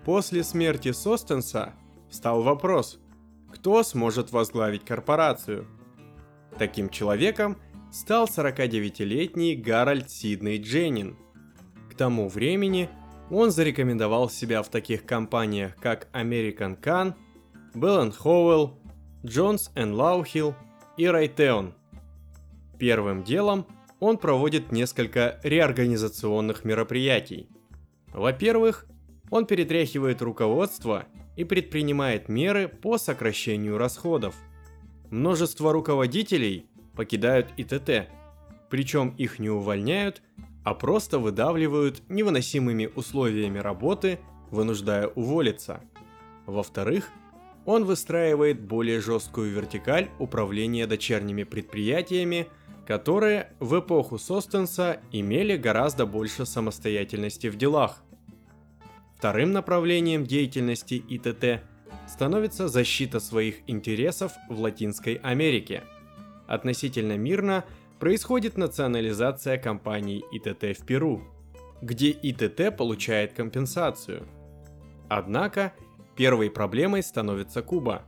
После 0.04 0.44
смерти 0.44 0.92
Состенса 0.92 1.72
встал 2.10 2.42
вопрос, 2.42 3.00
кто 3.50 3.82
сможет 3.82 4.30
возглавить 4.30 4.84
корпорацию. 4.84 5.66
Таким 6.58 6.90
человеком 6.90 7.56
стал 7.90 8.26
49-летний 8.26 9.56
Гарольд 9.56 10.10
Сидней 10.10 10.60
Дженнин. 10.60 11.16
К 11.90 11.94
тому 11.94 12.28
времени 12.28 12.90
он 13.30 13.52
зарекомендовал 13.52 14.28
себя 14.28 14.62
в 14.62 14.68
таких 14.68 15.06
компаниях, 15.06 15.76
как 15.76 16.08
American 16.12 16.78
Can, 16.78 17.14
Bell 17.74 18.12
Howell, 18.22 18.72
Jones 19.22 19.70
Lauhill 19.74 20.54
и 20.96 21.04
Raytheon. 21.04 21.72
Первым 22.78 23.22
делом 23.22 23.66
он 24.00 24.16
проводит 24.18 24.72
несколько 24.72 25.38
реорганизационных 25.42 26.64
мероприятий. 26.64 27.48
Во-первых, 28.12 28.86
он 29.30 29.46
перетряхивает 29.46 30.22
руководство 30.22 31.04
и 31.36 31.44
предпринимает 31.44 32.28
меры 32.28 32.68
по 32.68 32.98
сокращению 32.98 33.78
расходов. 33.78 34.34
Множество 35.10 35.72
руководителей 35.72 36.66
покидают 36.96 37.48
ИТТ, 37.56 38.08
причем 38.68 39.10
их 39.16 39.38
не 39.38 39.50
увольняют, 39.50 40.22
а 40.64 40.74
просто 40.74 41.18
выдавливают 41.18 42.02
невыносимыми 42.08 42.86
условиями 42.94 43.58
работы, 43.58 44.18
вынуждая 44.50 45.06
уволиться. 45.08 45.80
Во-вторых, 46.46 47.08
он 47.66 47.84
выстраивает 47.84 48.60
более 48.60 49.00
жесткую 49.00 49.52
вертикаль 49.52 50.08
управления 50.18 50.86
дочерними 50.86 51.44
предприятиями, 51.44 52.48
которые 52.86 53.52
в 53.60 53.78
эпоху 53.78 54.18
Состенса 54.18 55.00
имели 55.12 55.56
гораздо 55.56 56.06
больше 56.06 56.46
самостоятельности 56.46 57.48
в 57.48 57.56
делах. 57.56 58.02
Вторым 59.16 59.52
направлением 59.52 60.24
деятельности 60.24 60.94
ИТТ 60.94 61.62
становится 62.08 62.68
защита 62.68 63.20
своих 63.20 63.56
интересов 63.68 64.32
в 64.48 64.60
Латинской 64.60 65.14
Америке. 65.16 65.82
Относительно 66.48 67.16
мирно 67.16 67.64
происходит 68.00 68.56
национализация 68.56 69.58
компаний 69.58 70.24
ИТТ 70.32 70.76
в 70.76 70.86
Перу, 70.86 71.22
где 71.82 72.10
ИТТ 72.10 72.76
получает 72.76 73.34
компенсацию. 73.34 74.26
Однако 75.08 75.74
первой 76.16 76.50
проблемой 76.50 77.02
становится 77.02 77.62
Куба. 77.62 78.02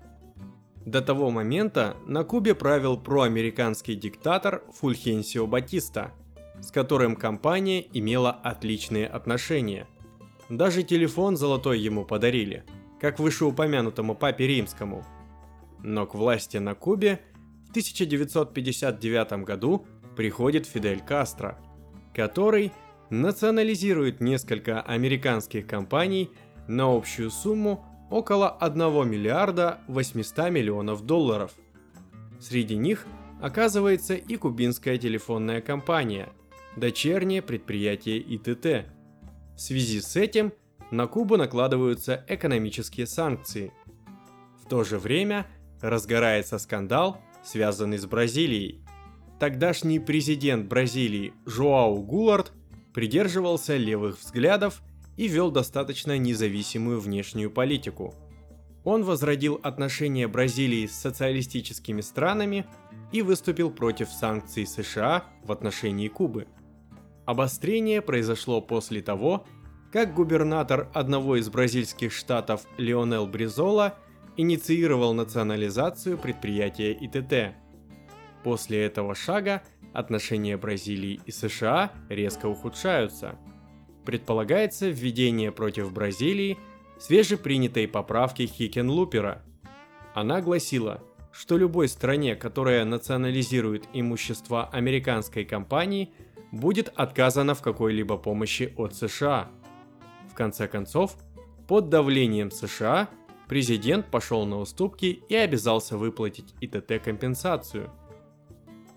До 0.84 1.00
того 1.00 1.30
момента 1.30 1.96
на 2.06 2.24
Кубе 2.24 2.54
правил 2.54 2.96
проамериканский 2.96 3.94
диктатор 3.94 4.62
Фульхенсио 4.74 5.46
Батиста, 5.46 6.12
с 6.60 6.70
которым 6.70 7.16
компания 7.16 7.86
имела 7.92 8.30
отличные 8.30 9.06
отношения. 9.06 9.86
Даже 10.48 10.82
телефон 10.82 11.36
золотой 11.36 11.78
ему 11.78 12.04
подарили, 12.04 12.64
как 13.00 13.18
вышеупомянутому 13.18 14.14
папе 14.14 14.46
римскому. 14.46 15.04
Но 15.82 16.06
к 16.06 16.14
власти 16.14 16.58
на 16.58 16.74
Кубе 16.74 17.20
в 17.66 17.70
1959 17.70 19.44
году 19.44 19.86
приходит 20.16 20.66
Фидель 20.66 21.00
Кастро, 21.00 21.58
который 22.14 22.72
национализирует 23.10 24.20
несколько 24.20 24.80
американских 24.80 25.66
компаний 25.66 26.30
на 26.68 26.94
общую 26.94 27.30
сумму 27.30 27.84
около 28.12 28.50
1 28.50 28.78
миллиарда 29.08 29.80
800 29.88 30.50
миллионов 30.50 31.04
долларов. 31.04 31.52
Среди 32.40 32.76
них 32.76 33.06
оказывается 33.40 34.14
и 34.14 34.36
кубинская 34.36 34.98
телефонная 34.98 35.60
компания, 35.60 36.28
дочернее 36.76 37.42
предприятие 37.42 38.18
ИТТ– 38.18 38.86
в 39.56 39.60
связи 39.60 40.00
с 40.00 40.16
этим 40.16 40.52
на 40.90 41.06
Кубу 41.06 41.36
накладываются 41.36 42.24
экономические 42.28 43.06
санкции. 43.06 43.72
В 44.60 44.68
то 44.68 44.82
же 44.84 44.98
время 44.98 45.46
разгорается 45.80 46.58
скандал, 46.58 47.20
связанный 47.44 47.98
с 47.98 48.06
Бразилией. 48.06 48.82
Тогдашний 49.38 49.98
президент 49.98 50.68
Бразилии 50.68 51.34
Жоау 51.46 52.02
Гулард 52.02 52.52
придерживался 52.94 53.76
левых 53.76 54.18
взглядов 54.20 54.82
и 55.16 55.28
вел 55.28 55.50
достаточно 55.50 56.18
независимую 56.18 57.00
внешнюю 57.00 57.50
политику. 57.50 58.14
Он 58.84 59.04
возродил 59.04 59.60
отношения 59.62 60.26
Бразилии 60.26 60.86
с 60.86 60.92
социалистическими 60.92 62.00
странами 62.00 62.66
и 63.12 63.22
выступил 63.22 63.70
против 63.70 64.08
санкций 64.08 64.66
США 64.66 65.24
в 65.44 65.52
отношении 65.52 66.08
Кубы– 66.08 66.46
Обострение 67.24 68.02
произошло 68.02 68.60
после 68.60 69.00
того, 69.00 69.46
как 69.92 70.14
губернатор 70.14 70.88
одного 70.92 71.36
из 71.36 71.48
бразильских 71.48 72.12
штатов 72.12 72.66
Леонел 72.78 73.26
Бризола 73.26 73.94
инициировал 74.36 75.14
национализацию 75.14 76.18
предприятия 76.18 76.92
ИТТ. 76.92 77.54
После 78.42 78.84
этого 78.84 79.14
шага 79.14 79.62
отношения 79.92 80.56
Бразилии 80.56 81.20
и 81.26 81.30
США 81.30 81.92
резко 82.08 82.46
ухудшаются. 82.46 83.36
Предполагается 84.04 84.88
введение 84.88 85.52
против 85.52 85.92
Бразилии 85.92 86.58
свежепринятой 86.98 87.88
поправки 87.88 88.46
Хикенлупера. 88.46 89.42
Она 90.14 90.40
гласила, 90.40 91.02
что 91.32 91.56
любой 91.56 91.88
стране, 91.88 92.36
которая 92.36 92.84
национализирует 92.84 93.88
имущество 93.92 94.68
американской 94.68 95.44
компании– 95.44 96.12
будет 96.52 96.92
отказано 96.94 97.54
в 97.54 97.62
какой-либо 97.62 98.18
помощи 98.18 98.72
от 98.76 98.94
США. 98.94 99.50
В 100.30 100.34
конце 100.34 100.68
концов, 100.68 101.16
под 101.66 101.88
давлением 101.88 102.52
США 102.52 103.08
президент 103.48 104.10
пошел 104.10 104.46
на 104.46 104.58
уступки 104.58 105.22
и 105.28 105.34
обязался 105.34 105.96
выплатить 105.96 106.54
ИТТ 106.60 107.02
компенсацию. 107.02 107.90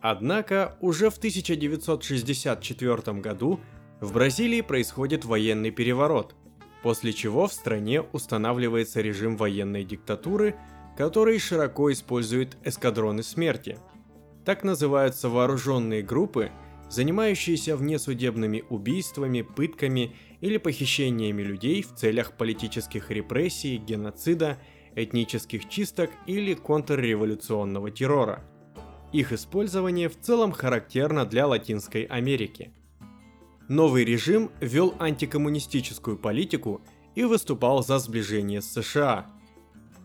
Однако 0.01 0.77
уже 0.81 1.09
в 1.09 1.17
1964 1.17 3.19
году 3.19 3.59
в 4.05 4.13
Бразилии 4.13 4.61
происходит 4.61 5.25
военный 5.25 5.71
переворот, 5.71 6.35
после 6.83 7.11
чего 7.11 7.47
в 7.47 7.53
стране 7.53 8.01
устанавливается 8.01 9.01
режим 9.01 9.35
военной 9.35 9.83
диктатуры, 9.83 10.55
который 10.95 11.39
широко 11.39 11.91
использует 11.91 12.55
эскадроны 12.63 13.23
смерти. 13.23 13.79
Так 14.45 14.63
называются 14.63 15.27
вооруженные 15.27 16.03
группы, 16.03 16.51
занимающиеся 16.87 17.75
внесудебными 17.75 18.63
убийствами, 18.69 19.41
пытками 19.41 20.15
или 20.39 20.57
похищениями 20.57 21.41
людей 21.41 21.81
в 21.81 21.95
целях 21.95 22.33
политических 22.33 23.09
репрессий, 23.09 23.77
геноцида, 23.77 24.59
этнических 24.93 25.67
чисток 25.67 26.11
или 26.27 26.53
контрреволюционного 26.53 27.89
террора. 27.89 28.45
Их 29.11 29.33
использование 29.33 30.09
в 30.09 30.19
целом 30.19 30.51
характерно 30.51 31.25
для 31.25 31.47
Латинской 31.47 32.03
Америки. 32.03 32.71
Новый 33.67 34.05
режим 34.05 34.51
вел 34.61 34.93
антикоммунистическую 34.99 36.17
политику 36.17 36.81
и 37.15 37.23
выступал 37.23 37.83
за 37.83 37.97
сближение 37.97 38.61
с 38.61 38.71
США. 38.71 39.25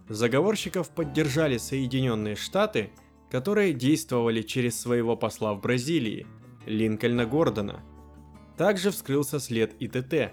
Заговорщиков 0.08 0.88
поддержали 0.90 1.58
Соединенные 1.58 2.36
Штаты, 2.36 2.90
которые 3.30 3.74
действовали 3.74 4.42
через 4.42 4.80
своего 4.80 5.14
посла 5.14 5.54
в 5.54 5.60
Бразилии– 5.60 6.26
Линкольна 6.66 7.26
Гордона. 7.26 7.82
Также 8.56 8.90
вскрылся 8.90 9.38
след 9.38 9.74
ИТТ. 9.80 10.32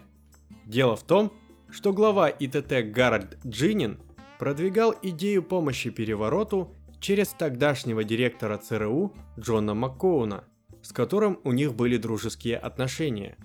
Дело 0.65 0.95
в 0.95 1.03
том, 1.03 1.33
что 1.69 1.93
глава 1.93 2.29
ИТТ 2.29 2.91
Гарольд 2.91 3.37
Джинин 3.45 3.99
продвигал 4.39 4.95
идею 5.01 5.43
помощи 5.43 5.89
перевороту 5.89 6.73
через 6.99 7.29
тогдашнего 7.29 8.03
директора 8.03 8.57
ЦРУ 8.57 9.13
Джона 9.39 9.73
Маккоуна, 9.73 10.45
с 10.87 10.93
которым 10.93 11.37
у 11.43 11.51
них 11.51 11.73
были 11.73 11.97
дружеские 11.97 12.55
отношения. 12.55 13.35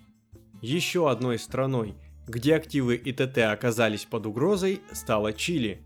Еще 0.61 1.11
одной 1.11 1.41
страной, 1.41 1.97
где 2.29 2.55
активы 2.55 2.95
ИТТ 2.95 3.39
оказались 3.39 4.05
под 4.05 4.27
угрозой, 4.27 4.81
стала 4.93 5.33
Чили. 5.33 5.83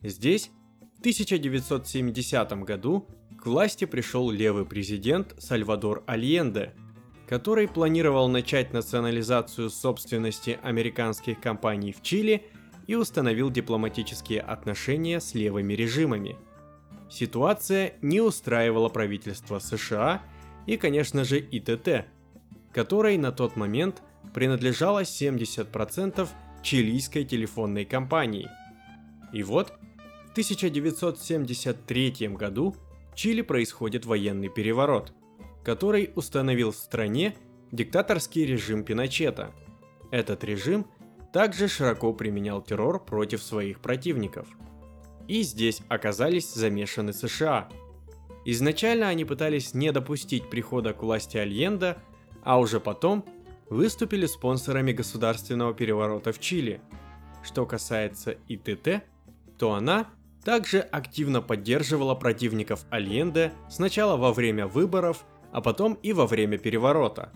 Здесь 0.00 0.50
в 0.96 1.00
1970 1.00 2.50
году 2.64 3.06
к 3.38 3.44
власти 3.44 3.84
пришел 3.84 4.30
левый 4.30 4.64
президент 4.64 5.34
Сальвадор 5.38 6.02
Альенде, 6.06 6.72
который 7.28 7.68
планировал 7.68 8.28
начать 8.28 8.72
национализацию 8.72 9.68
собственности 9.68 10.58
американских 10.62 11.42
компаний 11.42 11.92
в 11.92 12.00
Чили 12.00 12.46
и 12.86 12.94
установил 12.94 13.50
дипломатические 13.50 14.40
отношения 14.40 15.20
с 15.20 15.34
левыми 15.34 15.74
режимами. 15.74 16.36
Ситуация 17.10 17.96
не 18.00 18.22
устраивала 18.22 18.88
правительство 18.88 19.58
США 19.58 20.22
и, 20.66 20.76
конечно 20.76 21.24
же, 21.24 21.38
ИТТ, 21.38 22.06
которой 22.72 23.16
на 23.16 23.32
тот 23.32 23.56
момент 23.56 24.02
принадлежало 24.34 25.02
70% 25.02 26.28
чилийской 26.62 27.24
телефонной 27.24 27.84
компании. 27.84 28.48
И 29.32 29.42
вот, 29.42 29.72
в 30.28 30.32
1973 30.32 32.28
году 32.28 32.74
Чили 33.14 33.40
происходит 33.40 34.04
военный 34.04 34.48
переворот, 34.50 35.12
который 35.64 36.10
установил 36.14 36.72
в 36.72 36.76
стране 36.76 37.34
диктаторский 37.72 38.44
режим 38.44 38.84
Пиночета. 38.84 39.52
Этот 40.10 40.44
режим 40.44 40.86
также 41.32 41.68
широко 41.68 42.12
применял 42.12 42.62
террор 42.62 43.04
против 43.04 43.42
своих 43.42 43.80
противников. 43.80 44.48
И 45.28 45.42
здесь 45.42 45.80
оказались 45.88 46.52
замешаны 46.52 47.12
США. 47.12 47.68
Изначально 48.48 49.08
они 49.08 49.24
пытались 49.24 49.74
не 49.74 49.90
допустить 49.90 50.48
прихода 50.48 50.92
к 50.92 51.02
власти 51.02 51.36
Альенда, 51.36 51.98
а 52.44 52.60
уже 52.60 52.78
потом 52.78 53.24
выступили 53.68 54.26
спонсорами 54.26 54.92
государственного 54.92 55.74
переворота 55.74 56.32
в 56.32 56.38
Чили. 56.38 56.80
Что 57.42 57.66
касается 57.66 58.36
ИТТ, 58.46 59.02
то 59.58 59.72
она 59.72 60.06
также 60.44 60.78
активно 60.78 61.42
поддерживала 61.42 62.14
противников 62.14 62.86
Альенде 62.88 63.52
сначала 63.68 64.16
во 64.16 64.32
время 64.32 64.68
выборов, 64.68 65.26
а 65.50 65.60
потом 65.60 65.94
и 65.94 66.12
во 66.12 66.28
время 66.28 66.56
переворота. 66.56 67.32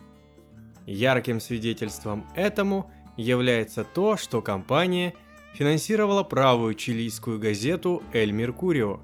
Ярким 0.87 1.40
свидетельством 1.40 2.25
этому 2.37 2.88
является 3.16 3.83
то, 3.83 4.16
что 4.16 4.42
компания 4.42 5.14
финансировала 5.55 6.23
правую 6.23 6.75
чилийскую 6.75 7.40
газету 7.40 8.01
«Эль 8.12 8.31
Меркурио», 8.31 9.01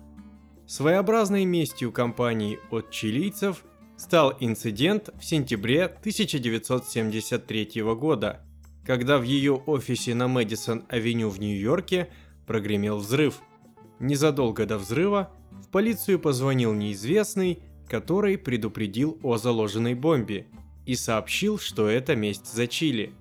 Своеобразной 0.66 1.44
местью 1.44 1.92
компании 1.92 2.58
от 2.72 2.90
чилийцев 2.90 3.64
стал 3.96 4.34
инцидент 4.40 5.10
в 5.16 5.24
сентябре 5.24 5.84
1973 5.84 7.82
года, 7.94 8.40
когда 8.84 9.18
в 9.18 9.22
ее 9.22 9.54
офисе 9.54 10.14
на 10.16 10.26
Мэдисон-авеню 10.26 11.28
в 11.28 11.38
Нью-Йорке 11.38 12.08
прогремел 12.48 12.98
взрыв. 12.98 13.42
Незадолго 14.00 14.66
до 14.66 14.78
взрыва 14.78 15.30
в 15.52 15.68
полицию 15.68 16.18
позвонил 16.18 16.74
неизвестный, 16.74 17.60
который 17.88 18.36
предупредил 18.36 19.20
о 19.22 19.36
заложенной 19.36 19.94
бомбе 19.94 20.48
и 20.84 20.96
сообщил, 20.96 21.60
что 21.60 21.88
это 21.88 22.16
месть 22.16 22.52
за 22.52 22.66
Чили. 22.66 23.12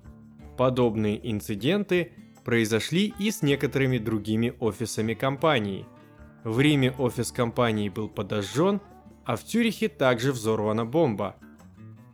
Подобные 0.58 1.30
инциденты 1.30 2.10
произошли 2.44 3.14
и 3.20 3.30
с 3.30 3.42
некоторыми 3.42 3.98
другими 3.98 4.52
офисами 4.58 5.14
компании– 5.14 5.86
в 6.46 6.60
Риме 6.60 6.92
офис 6.92 7.32
компании 7.32 7.88
был 7.88 8.08
подожжен, 8.08 8.80
а 9.24 9.34
в 9.34 9.42
Цюрихе 9.42 9.88
также 9.88 10.30
взорвана 10.30 10.86
бомба. 10.86 11.34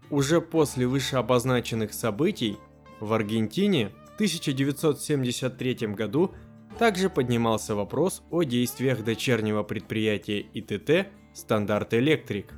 Уже 0.08 0.40
после 0.40 0.86
вышеобозначенных 0.86 1.92
событий 1.92 2.56
в 2.98 3.12
Аргентине 3.12 3.90
в 3.90 4.14
1973 4.14 5.74
году 5.88 6.32
также 6.78 7.10
поднимался 7.10 7.74
вопрос 7.74 8.22
о 8.30 8.42
действиях 8.42 9.04
дочернего 9.04 9.64
предприятия 9.64 10.40
ИТТ 10.40 11.08
«Стандарт 11.34 11.92
Электрик». 11.92 12.54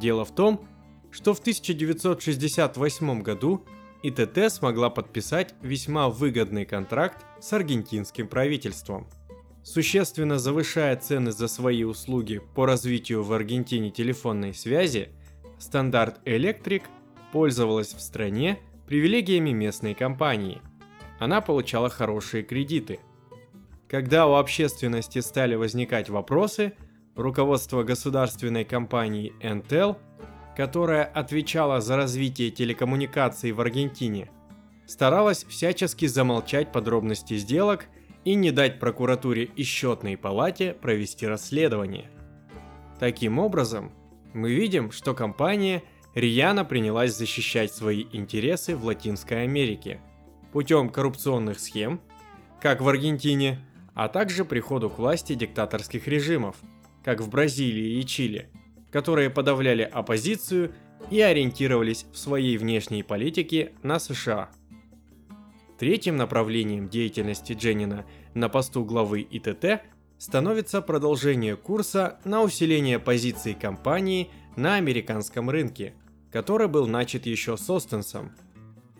Дело 0.00 0.24
в 0.24 0.34
том, 0.34 0.66
что 1.12 1.34
в 1.34 1.38
1968 1.38 3.22
году 3.22 3.64
ИТТ 4.02 4.50
смогла 4.50 4.90
подписать 4.90 5.54
весьма 5.62 6.08
выгодный 6.08 6.64
контракт 6.64 7.24
с 7.40 7.52
аргентинским 7.52 8.26
правительством– 8.26 9.06
Существенно 9.62 10.38
завышая 10.38 10.96
цены 10.96 11.32
за 11.32 11.46
свои 11.46 11.84
услуги 11.84 12.40
по 12.54 12.64
развитию 12.64 13.22
в 13.22 13.32
Аргентине 13.32 13.90
телефонной 13.90 14.54
связи, 14.54 15.10
Стандарт 15.58 16.20
Электрик 16.24 16.84
пользовалась 17.32 17.92
в 17.92 18.00
стране 18.00 18.58
привилегиями 18.86 19.50
местной 19.50 19.94
компании. 19.94 20.62
Она 21.18 21.42
получала 21.42 21.90
хорошие 21.90 22.42
кредиты. 22.42 23.00
Когда 23.88 24.26
у 24.26 24.34
общественности 24.34 25.18
стали 25.18 25.54
возникать 25.54 26.08
вопросы, 26.08 26.72
руководство 27.14 27.82
государственной 27.82 28.64
компании 28.64 29.34
Entel, 29.42 29.98
которая 30.56 31.04
отвечала 31.04 31.82
за 31.82 31.96
развитие 31.96 32.50
телекоммуникаций 32.50 33.52
в 33.52 33.60
Аргентине, 33.60 34.30
старалась 34.86 35.44
всячески 35.44 36.06
замолчать 36.06 36.72
подробности 36.72 37.36
сделок– 37.36 37.84
и 38.30 38.36
не 38.36 38.52
дать 38.52 38.78
прокуратуре 38.78 39.50
и 39.56 39.64
счетной 39.64 40.16
палате 40.16 40.72
провести 40.72 41.26
расследование. 41.26 42.08
Таким 43.00 43.40
образом, 43.40 43.90
мы 44.34 44.52
видим, 44.52 44.92
что 44.92 45.14
компания 45.14 45.82
рьяно 46.14 46.64
принялась 46.64 47.16
защищать 47.16 47.72
свои 47.72 48.06
интересы 48.12 48.76
в 48.76 48.84
Латинской 48.84 49.42
Америке 49.42 50.00
путем 50.52 50.90
коррупционных 50.90 51.58
схем, 51.58 52.00
как 52.60 52.80
в 52.80 52.88
Аргентине, 52.88 53.66
а 53.94 54.06
также 54.06 54.44
приходу 54.44 54.90
к 54.90 54.98
власти 54.98 55.34
диктаторских 55.34 56.06
режимов, 56.06 56.54
как 57.02 57.20
в 57.20 57.28
Бразилии 57.28 57.98
и 57.98 58.06
Чили, 58.06 58.48
которые 58.92 59.30
подавляли 59.30 59.82
оппозицию 59.82 60.72
и 61.10 61.20
ориентировались 61.20 62.06
в 62.12 62.16
своей 62.16 62.58
внешней 62.58 63.02
политике 63.02 63.72
на 63.82 63.98
США– 63.98 64.50
Третьим 65.80 66.18
направлением 66.18 66.90
деятельности 66.90 67.54
Дженнина 67.54 68.04
на 68.34 68.48
посту 68.48 68.84
главы 68.84 69.20
ИТТ 69.22 69.82
становится 70.18 70.82
продолжение 70.82 71.56
курса 71.56 72.18
на 72.24 72.42
усиление 72.42 72.98
позиций 72.98 73.54
компании 73.54 74.30
на 74.56 74.74
американском 74.74 75.48
рынке, 75.48 75.94
который 76.30 76.68
был 76.68 76.86
начат 76.86 77.26
еще 77.26 77.56
с 77.56 77.68
Остенсом. 77.70 78.32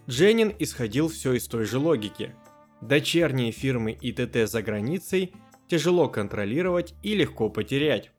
Дженнин 0.09 0.53
исходил 0.59 1.09
все 1.09 1.35
из 1.35 1.47
той 1.47 1.67
же 1.67 1.79
логики. 1.79 2.35
Дочерние 2.81 3.53
фирмы 3.53 3.97
ИТТ 4.01 4.49
за 4.49 4.63
границей 4.63 5.35
тяжело 5.69 6.09
контролировать 6.09 6.95
и 7.03 7.15
легко 7.15 7.49
потерять. 7.49 8.11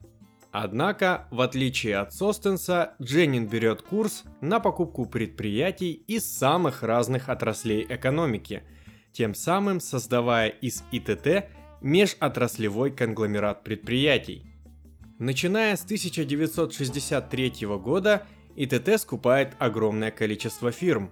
Однако, 0.52 1.28
в 1.32 1.41
отличие 1.41 1.97
от 1.97 2.13
Состенса, 2.13 2.93
Дженнин 3.02 3.47
берет 3.47 3.82
курс 3.82 4.24
на 4.41 4.60
покупку 4.60 5.06
предприятий 5.06 5.93
из 6.08 6.26
самых 6.26 6.84
разных 6.84 7.30
отраслей 7.30 7.86
экономики, 7.88 8.63
тем 9.13 9.36
самым 9.36 9.80
создавая 9.80 10.50
из 10.50 10.84
ИТТ 10.91 11.45
межотраслевой 11.82 12.91
конгломерат 12.91 13.63
предприятий. 13.63 14.45
Начиная 15.19 15.76
с 15.76 15.84
1963 15.84 17.67
года 17.78 18.26
ИТТ 18.56 19.00
скупает 19.00 19.54
огромное 19.60 20.10
количество 20.12 20.71
фирм. 20.71 21.12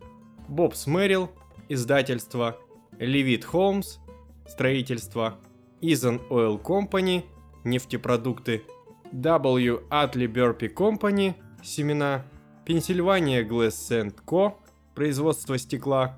Bob's 0.49 0.87
Merrill, 0.87 1.29
издательство, 1.69 2.57
Levitt 2.99 3.45
Homes, 3.51 3.99
строительство, 4.47 5.39
Izan 5.81 6.21
Oil 6.29 6.61
Company, 6.61 7.23
нефтепродукты, 7.63 8.63
W. 9.11 9.83
Atlee 9.89 10.27
Burpee 10.27 10.73
Company, 10.73 11.35
семена, 11.63 12.25
Pennsylvania 12.67 13.47
Glass 13.47 14.13
Co., 14.25 14.55
производство 14.93 15.57
стекла, 15.57 16.17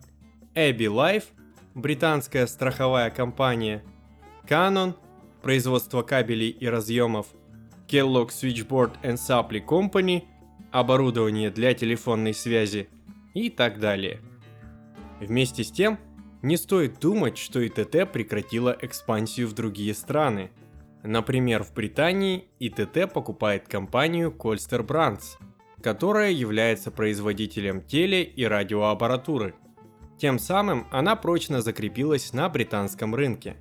Abbey 0.55 0.88
Life, 0.88 1.25
британская 1.75 2.47
страховая 2.47 3.12
компания, 3.12 3.83
Canon, 4.47 4.95
производство 5.43 6.01
кабелей 6.01 6.49
и 6.49 6.67
разъемов, 6.67 7.27
Kellogg 7.88 8.29
Switchboard 8.29 8.93
and 9.03 9.17
Supply 9.17 9.63
Company, 9.63 10.23
оборудование 10.71 11.51
для 11.51 11.75
телефонной 11.75 12.33
связи. 12.33 12.89
И 13.35 13.51
так 13.51 13.79
далее. 13.79 14.19
Вместе 15.19 15.63
с 15.63 15.69
тем, 15.71 15.99
не 16.41 16.57
стоит 16.57 16.99
думать, 16.99 17.38
что 17.38 17.63
ИТТ 17.63 18.12
прекратила 18.12 18.75
экспансию 18.81 19.47
в 19.47 19.53
другие 19.53 19.93
страны. 19.93 20.49
Например, 21.03 21.63
в 21.63 21.75
Британии 21.75 22.45
ИТТ 22.59 23.13
покупает 23.13 23.67
компанию 23.67 24.31
Colster 24.35 24.83
Brands, 24.83 25.38
которая 25.81 26.31
является 26.31 26.91
производителем 26.91 27.81
теле- 27.81 28.23
и 28.23 28.43
радиоаппаратуры. 28.43 29.55
Тем 30.17 30.39
самым 30.39 30.87
она 30.91 31.15
прочно 31.15 31.61
закрепилась 31.61 32.33
на 32.33 32.49
британском 32.49 33.15
рынке. 33.15 33.57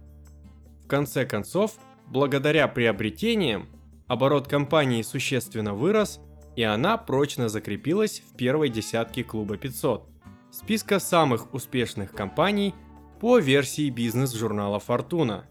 В 0.85 0.89
конце 0.89 1.25
концов, 1.25 1.73
благодаря 2.07 2.67
приобретениям, 2.67 3.69
оборот 4.07 4.49
компании 4.49 5.03
существенно 5.03 5.75
вырос, 5.75 6.21
и 6.57 6.63
она 6.63 6.97
прочно 6.97 7.49
закрепилась 7.49 8.21
в 8.21 8.37
первой 8.37 8.69
десятке 8.69 9.23
клуба 9.23 9.57
500 9.57 10.09
списка 10.51 10.99
самых 10.99 11.53
успешных 11.55 12.13
компаний 12.13 12.75
по 13.21 13.39
версии 13.39 13.91
бизнес-журнала 13.91 14.83
Fortuna. 14.87 15.45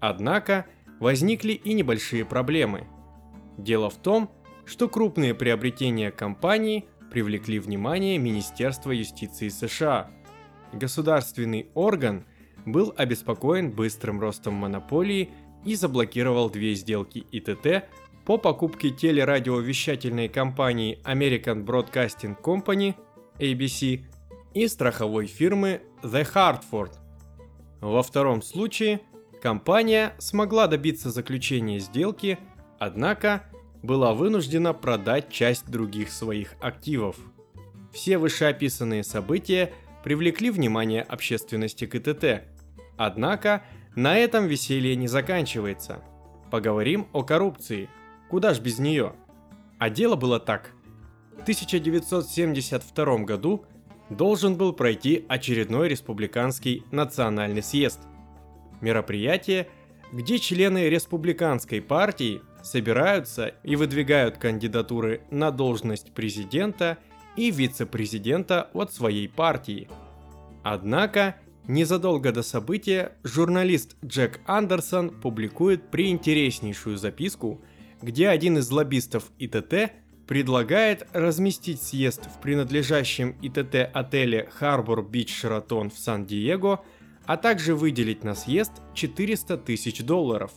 Однако 0.00 0.66
возникли 1.00 1.52
и 1.52 1.72
небольшие 1.72 2.24
проблемы. 2.24 2.86
Дело 3.56 3.90
в 3.90 3.96
том, 3.96 4.24
что 4.24 4.43
крупные 4.88 5.34
приобретения 5.34 6.10
компании 6.10 6.86
привлекли 7.10 7.58
внимание 7.58 8.18
Министерства 8.18 8.90
юстиции 8.90 9.48
США. 9.48 10.10
Государственный 10.72 11.68
орган 11.74 12.24
был 12.66 12.92
обеспокоен 12.96 13.70
быстрым 13.70 14.20
ростом 14.20 14.54
монополии 14.54 15.30
и 15.64 15.74
заблокировал 15.74 16.50
две 16.50 16.74
сделки 16.74 17.24
ИТТ 17.30 17.84
по 18.24 18.38
покупке 18.38 18.90
телерадиовещательной 18.90 20.28
компании 20.28 20.98
American 21.04 21.64
Broadcasting 21.64 22.40
Company 22.42 22.94
ABC 23.38 24.04
и 24.54 24.66
страховой 24.66 25.26
фирмы 25.26 25.82
The 26.02 26.26
Hartford. 26.32 26.92
Во 27.80 28.02
втором 28.02 28.40
случае 28.40 29.00
компания 29.42 30.14
смогла 30.18 30.66
добиться 30.68 31.10
заключения 31.10 31.78
сделки, 31.80 32.38
однако 32.78 33.44
была 33.84 34.14
вынуждена 34.14 34.72
продать 34.72 35.28
часть 35.28 35.70
других 35.70 36.10
своих 36.10 36.54
активов. 36.60 37.16
Все 37.92 38.16
вышеописанные 38.16 39.04
события 39.04 39.74
привлекли 40.02 40.50
внимание 40.50 41.02
общественности 41.02 41.84
к 41.86 41.94
ИТТ. 41.94 42.44
Однако 42.96 43.62
на 43.94 44.16
этом 44.16 44.46
веселье 44.46 44.96
не 44.96 45.06
заканчивается. 45.06 46.02
Поговорим 46.50 47.08
о 47.12 47.22
коррупции. 47.24 47.90
Куда 48.30 48.54
ж 48.54 48.60
без 48.60 48.78
нее? 48.78 49.12
А 49.78 49.90
дело 49.90 50.16
было 50.16 50.40
так. 50.40 50.70
В 51.36 51.42
1972 51.42 53.18
году 53.18 53.66
должен 54.08 54.56
был 54.56 54.72
пройти 54.72 55.26
очередной 55.28 55.90
республиканский 55.90 56.84
национальный 56.90 57.62
съезд. 57.62 58.00
Мероприятие, 58.80 59.68
где 60.10 60.38
члены 60.38 60.88
республиканской 60.88 61.82
партии 61.82 62.40
собираются 62.64 63.54
и 63.62 63.76
выдвигают 63.76 64.38
кандидатуры 64.38 65.20
на 65.30 65.50
должность 65.50 66.12
президента 66.12 66.98
и 67.36 67.50
вице-президента 67.50 68.70
от 68.72 68.92
своей 68.92 69.28
партии. 69.28 69.88
Однако, 70.62 71.36
незадолго 71.68 72.32
до 72.32 72.42
события, 72.42 73.12
журналист 73.22 73.96
Джек 74.04 74.40
Андерсон 74.46 75.10
публикует 75.10 75.90
приинтереснейшую 75.90 76.96
записку, 76.96 77.60
где 78.00 78.28
один 78.28 78.58
из 78.58 78.70
лоббистов 78.70 79.24
ИТТ 79.38 79.92
предлагает 80.26 81.06
разместить 81.12 81.82
съезд 81.82 82.26
в 82.34 82.40
принадлежащем 82.40 83.36
ИТТ 83.42 83.90
отеле 83.92 84.48
Harbor 84.58 85.06
Beach 85.06 85.28
Sheraton 85.28 85.90
в 85.90 85.98
Сан-Диего, 85.98 86.82
а 87.26 87.36
также 87.36 87.74
выделить 87.74 88.24
на 88.24 88.34
съезд 88.34 88.72
400 88.94 89.58
тысяч 89.58 90.02
долларов. 90.02 90.50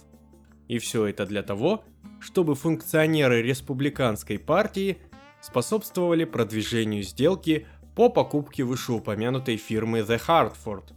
И 0.67 0.79
все 0.79 1.05
это 1.05 1.25
для 1.25 1.43
того, 1.43 1.83
чтобы 2.19 2.55
функционеры 2.55 3.41
республиканской 3.41 4.39
партии 4.39 4.97
способствовали 5.41 6.25
продвижению 6.25 7.03
сделки 7.03 7.67
по 7.95 8.09
покупке 8.09 8.63
вышеупомянутой 8.63 9.57
фирмы 9.57 9.99
The 9.99 10.19
Hartford. 10.27 10.93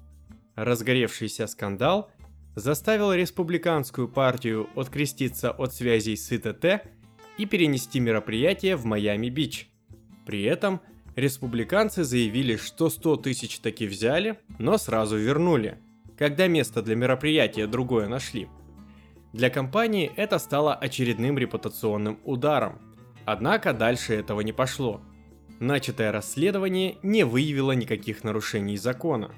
Разгоревшийся 0.54 1.46
скандал 1.46 2.10
заставил 2.56 3.12
республиканскую 3.12 4.08
партию 4.08 4.68
откреститься 4.74 5.50
от 5.50 5.74
связей 5.74 6.16
с 6.16 6.32
ИТТ 6.32 6.86
и 7.38 7.46
перенести 7.46 8.00
мероприятие 8.00 8.76
в 8.76 8.84
Майами-Бич. 8.84 9.70
При 10.26 10.42
этом 10.42 10.80
республиканцы 11.16 12.04
заявили, 12.04 12.56
что 12.56 12.90
100 12.90 13.16
тысяч 13.16 13.60
таки 13.60 13.86
взяли, 13.86 14.38
но 14.58 14.76
сразу 14.78 15.16
вернули, 15.16 15.78
когда 16.18 16.48
место 16.48 16.82
для 16.82 16.96
мероприятия 16.96 17.66
другое 17.66 18.08
нашли– 18.08 18.48
для 19.32 19.48
компании 19.48 20.10
это 20.16 20.38
стало 20.38 20.74
очередным 20.74 21.38
репутационным 21.38 22.18
ударом. 22.24 22.78
Однако 23.24 23.72
дальше 23.72 24.14
этого 24.14 24.40
не 24.40 24.52
пошло. 24.52 25.00
Начатое 25.60 26.10
расследование 26.10 26.96
не 27.02 27.24
выявило 27.24 27.72
никаких 27.72 28.24
нарушений 28.24 28.76
закона. 28.76 29.32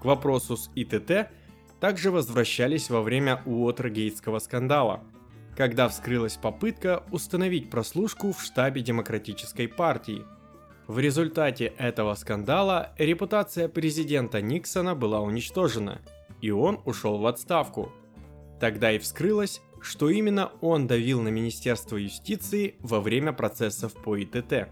К 0.00 0.04
вопросу 0.04 0.56
с 0.56 0.68
ИТТ 0.74 1.28
также 1.80 2.10
возвращались 2.10 2.90
во 2.90 3.02
время 3.02 3.40
Уотергейтского 3.44 4.38
скандала, 4.40 5.04
когда 5.56 5.88
вскрылась 5.88 6.36
попытка 6.36 7.04
установить 7.12 7.70
прослушку 7.70 8.32
в 8.32 8.42
штабе 8.42 8.80
Демократической 8.80 9.68
партии. 9.68 10.24
В 10.88 10.98
результате 10.98 11.66
этого 11.78 12.14
скандала 12.14 12.92
репутация 12.98 13.68
президента 13.68 14.42
Никсона 14.42 14.94
была 14.94 15.20
уничтожена, 15.20 16.00
и 16.40 16.50
он 16.50 16.80
ушел 16.84 17.18
в 17.18 17.26
отставку– 17.26 17.92
Тогда 18.60 18.92
и 18.92 18.98
вскрылось, 18.98 19.60
что 19.80 20.08
именно 20.08 20.52
он 20.60 20.86
давил 20.86 21.20
на 21.20 21.28
Министерство 21.28 21.96
юстиции 21.96 22.76
во 22.80 23.00
время 23.00 23.32
процессов 23.32 23.92
по 23.92 24.16
ИТТ. 24.16 24.68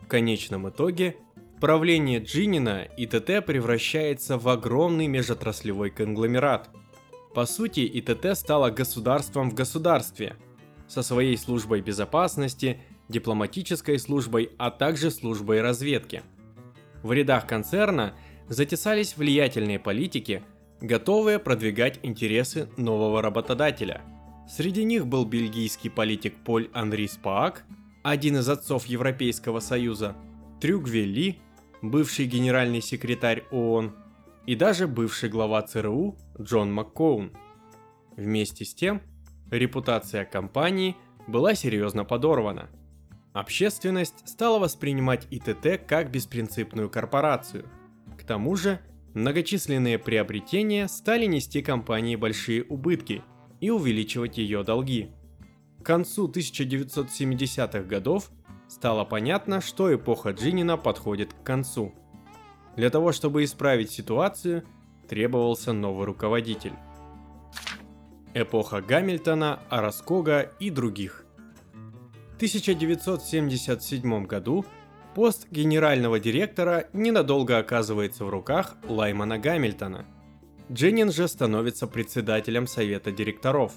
В 0.00 0.06
конечном 0.08 0.68
итоге, 0.68 1.16
правление 1.60 2.18
Джинина 2.18 2.88
ИТТ 2.96 3.46
превращается 3.46 4.36
в 4.36 4.48
огромный 4.48 5.06
межотраслевой 5.06 5.90
конгломерат. 5.90 6.68
По 7.34 7.46
сути, 7.46 7.80
ИТТ 7.80 8.36
стало 8.36 8.70
государством 8.70 9.50
в 9.50 9.54
государстве, 9.54 10.36
со 10.88 11.02
своей 11.02 11.38
службой 11.38 11.80
безопасности, 11.80 12.80
дипломатической 13.08 13.98
службой, 13.98 14.50
а 14.58 14.70
также 14.70 15.10
службой 15.10 15.62
разведки. 15.62 16.22
В 17.02 17.12
рядах 17.12 17.46
концерна 17.46 18.14
затесались 18.48 19.16
влиятельные 19.16 19.78
политики– 19.78 20.42
готовые 20.84 21.38
продвигать 21.38 21.98
интересы 22.02 22.68
нового 22.76 23.22
работодателя. 23.22 24.02
Среди 24.46 24.84
них 24.84 25.06
был 25.06 25.24
бельгийский 25.24 25.90
политик 25.90 26.34
Поль 26.44 26.68
Анри 26.74 27.06
Спаак, 27.06 27.64
один 28.02 28.36
из 28.36 28.48
отцов 28.48 28.84
Европейского 28.84 29.60
Союза, 29.60 30.14
Трюк 30.60 30.86
Велли, 30.86 31.38
бывший 31.80 32.26
генеральный 32.26 32.82
секретарь 32.82 33.44
ООН, 33.50 33.96
и 34.46 34.54
даже 34.54 34.86
бывший 34.86 35.30
глава 35.30 35.62
ЦРУ 35.62 36.18
Джон 36.38 36.70
Маккоун. 36.70 37.32
Вместе 38.16 38.66
с 38.66 38.74
тем, 38.74 39.00
репутация 39.50 40.26
компании 40.26 40.96
была 41.26 41.54
серьезно 41.54 42.04
подорвана. 42.04 42.68
Общественность 43.32 44.28
стала 44.28 44.58
воспринимать 44.58 45.26
ИТТ 45.30 45.86
как 45.88 46.10
беспринципную 46.10 46.90
корпорацию. 46.90 47.64
К 48.18 48.22
тому 48.22 48.54
же, 48.54 48.80
Многочисленные 49.14 50.00
приобретения 50.00 50.88
стали 50.88 51.26
нести 51.26 51.62
компании 51.62 52.16
большие 52.16 52.64
убытки 52.64 53.22
и 53.60 53.70
увеличивать 53.70 54.38
ее 54.38 54.64
долги. 54.64 55.12
К 55.80 55.86
концу 55.86 56.28
1970-х 56.28 57.82
годов 57.82 58.30
стало 58.68 59.04
понятно, 59.04 59.60
что 59.60 59.94
эпоха 59.94 60.30
Джинина 60.30 60.76
подходит 60.76 61.32
к 61.32 61.42
концу. 61.44 61.94
Для 62.76 62.90
того, 62.90 63.12
чтобы 63.12 63.44
исправить 63.44 63.92
ситуацию, 63.92 64.64
требовался 65.08 65.72
новый 65.72 66.06
руководитель. 66.06 66.72
Эпоха 68.34 68.80
Гамильтона, 68.80 69.60
Араскога 69.68 70.50
и 70.58 70.70
других. 70.70 71.24
В 72.32 72.36
1977 72.36 74.26
году 74.26 74.66
Пост 75.14 75.46
генерального 75.52 76.18
директора 76.18 76.88
ненадолго 76.92 77.58
оказывается 77.58 78.24
в 78.24 78.30
руках 78.30 78.74
Лаймана 78.88 79.38
Гамильтона. 79.38 80.06
Дженнин 80.72 81.12
же 81.12 81.28
становится 81.28 81.86
председателем 81.86 82.66
совета 82.66 83.12
директоров. 83.12 83.74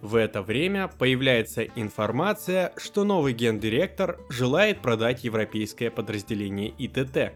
В 0.00 0.14
это 0.16 0.40
время 0.40 0.88
появляется 0.88 1.64
информация, 1.64 2.72
что 2.78 3.04
новый 3.04 3.34
гендиректор 3.34 4.18
желает 4.30 4.80
продать 4.80 5.22
европейское 5.24 5.90
подразделение 5.90 6.72
ИТТ. 6.78 7.34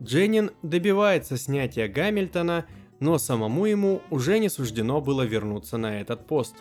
Дженнин 0.00 0.52
добивается 0.62 1.36
снятия 1.36 1.88
Гамильтона, 1.88 2.66
но 3.00 3.18
самому 3.18 3.66
ему 3.66 4.02
уже 4.10 4.38
не 4.38 4.50
суждено 4.50 5.00
было 5.00 5.22
вернуться 5.22 5.78
на 5.78 6.00
этот 6.00 6.28
пост. 6.28 6.54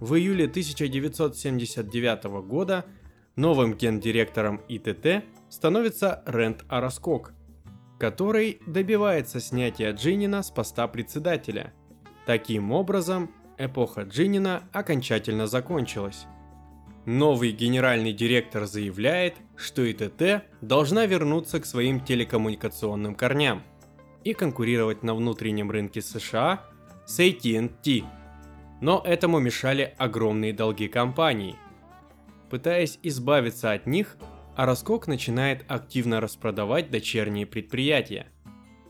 В 0.00 0.16
июле 0.16 0.44
1979 0.44 2.24
года 2.46 2.84
Новым 3.38 3.74
гендиректором 3.74 4.60
ИТТ 4.66 5.22
становится 5.48 6.24
Рент 6.26 6.64
Араскок, 6.68 7.34
который 7.96 8.60
добивается 8.66 9.38
снятия 9.38 9.92
Джинина 9.92 10.42
с 10.42 10.50
поста 10.50 10.88
председателя. 10.88 11.72
Таким 12.26 12.72
образом, 12.72 13.30
эпоха 13.56 14.02
Джинина 14.02 14.64
окончательно 14.72 15.46
закончилась. 15.46 16.26
Новый 17.06 17.52
генеральный 17.52 18.12
директор 18.12 18.66
заявляет, 18.66 19.36
что 19.54 19.88
ИТТ 19.88 20.42
должна 20.60 21.06
вернуться 21.06 21.60
к 21.60 21.66
своим 21.66 22.00
телекоммуникационным 22.00 23.14
корням 23.14 23.62
и 24.24 24.34
конкурировать 24.34 25.04
на 25.04 25.14
внутреннем 25.14 25.70
рынке 25.70 26.02
США 26.02 26.64
с 27.06 27.20
AT&T. 27.20 28.02
Но 28.80 29.00
этому 29.06 29.38
мешали 29.38 29.94
огромные 29.96 30.52
долги 30.52 30.88
компании– 30.88 31.54
Пытаясь 32.50 32.98
избавиться 33.02 33.72
от 33.72 33.86
них, 33.86 34.16
Араскок 34.56 35.06
начинает 35.06 35.64
активно 35.68 36.20
распродавать 36.20 36.90
дочерние 36.90 37.46
предприятия. 37.46 38.26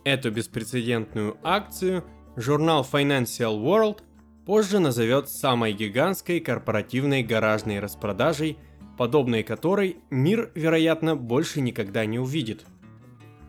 Эту 0.04 0.30
беспрецедентную 0.30 1.36
акцию 1.42 2.04
журнал 2.36 2.86
Financial 2.90 3.60
World 3.62 4.00
позже 4.46 4.78
назовет 4.78 5.28
самой 5.28 5.74
гигантской 5.74 6.40
корпоративной 6.40 7.22
гаражной 7.22 7.80
распродажей, 7.80 8.56
подобной 8.96 9.42
которой 9.42 9.98
мир, 10.08 10.50
вероятно, 10.54 11.16
больше 11.16 11.60
никогда 11.60 12.06
не 12.06 12.18
увидит. 12.18 12.64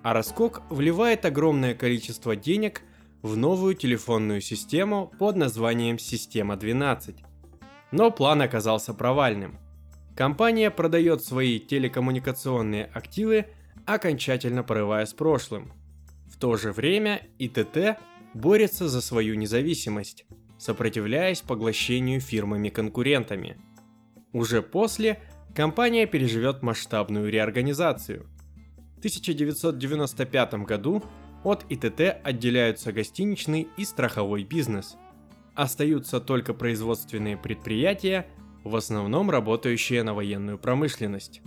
А 0.04 0.13
вливает 0.69 1.24
огромное 1.24 1.74
количество 1.76 2.36
денег 2.36 2.82
в 3.22 3.38
новую 3.38 3.76
телефонную 3.76 4.41
систему 4.41 5.12
под 5.19 5.36
названием 5.36 6.00
«Система 6.00 6.56
12». 6.56 7.15
Но 7.91 8.12
план 8.12 8.41
оказался 8.41 8.93
провальным. 8.93 9.58
Компания 10.19 10.69
продает 10.69 11.23
свои 11.23 11.60
телекоммуникационные 11.60 12.89
активы, 12.93 13.45
окончательно 13.86 14.63
порывая 14.63 15.05
с 15.05 15.13
прошлым. 15.13 15.71
В 16.29 16.38
то 16.38 16.58
же 16.58 16.73
время 16.73 17.21
ИТТ 17.38 17.97
борется 18.34 18.89
за 18.89 18.99
свою 18.99 19.36
независимость, 19.36 20.25
сопротивляясь 20.58 21.39
поглощению 21.39 22.19
фирмами-конкурентами. 22.19 23.62
Уже 24.34 24.62
после 24.62 25.21
компания 25.55 26.05
переживет 26.05 26.63
масштабную 26.63 27.32
реорганизацию. 27.32 28.27
В 28.95 28.97
1995 28.97 30.53
году 30.65 31.01
от 31.45 31.63
ИТТ 31.69 32.17
отделяются 32.21 32.91
гостиничный 32.91 33.69
и 33.77 33.86
страховой 33.86 34.43
бизнес. 34.43 34.97
Остаются 35.55 36.19
только 36.19 36.53
производственные 36.53 37.38
предприятия, 37.38 38.27
в 38.63 38.76
основном 38.76 39.30
работающие 39.30 40.04
на 40.04 40.13
военную 40.13 40.58
промышленность. 40.58 41.41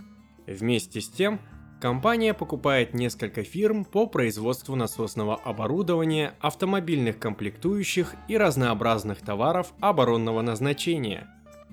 Вместе 0.46 1.00
с 1.00 1.08
тем, 1.08 1.40
компания 1.80 2.34
покупает 2.34 2.94
несколько 2.94 3.44
фирм 3.44 3.84
по 3.84 4.06
производству 4.06 4.76
насосного 4.76 5.36
оборудования, 5.36 6.34
автомобильных 6.40 7.18
комплектующих 7.18 8.14
и 8.28 8.36
разнообразных 8.36 9.20
товаров 9.20 9.72
оборонного 9.80 10.42
назначения. 10.42 11.28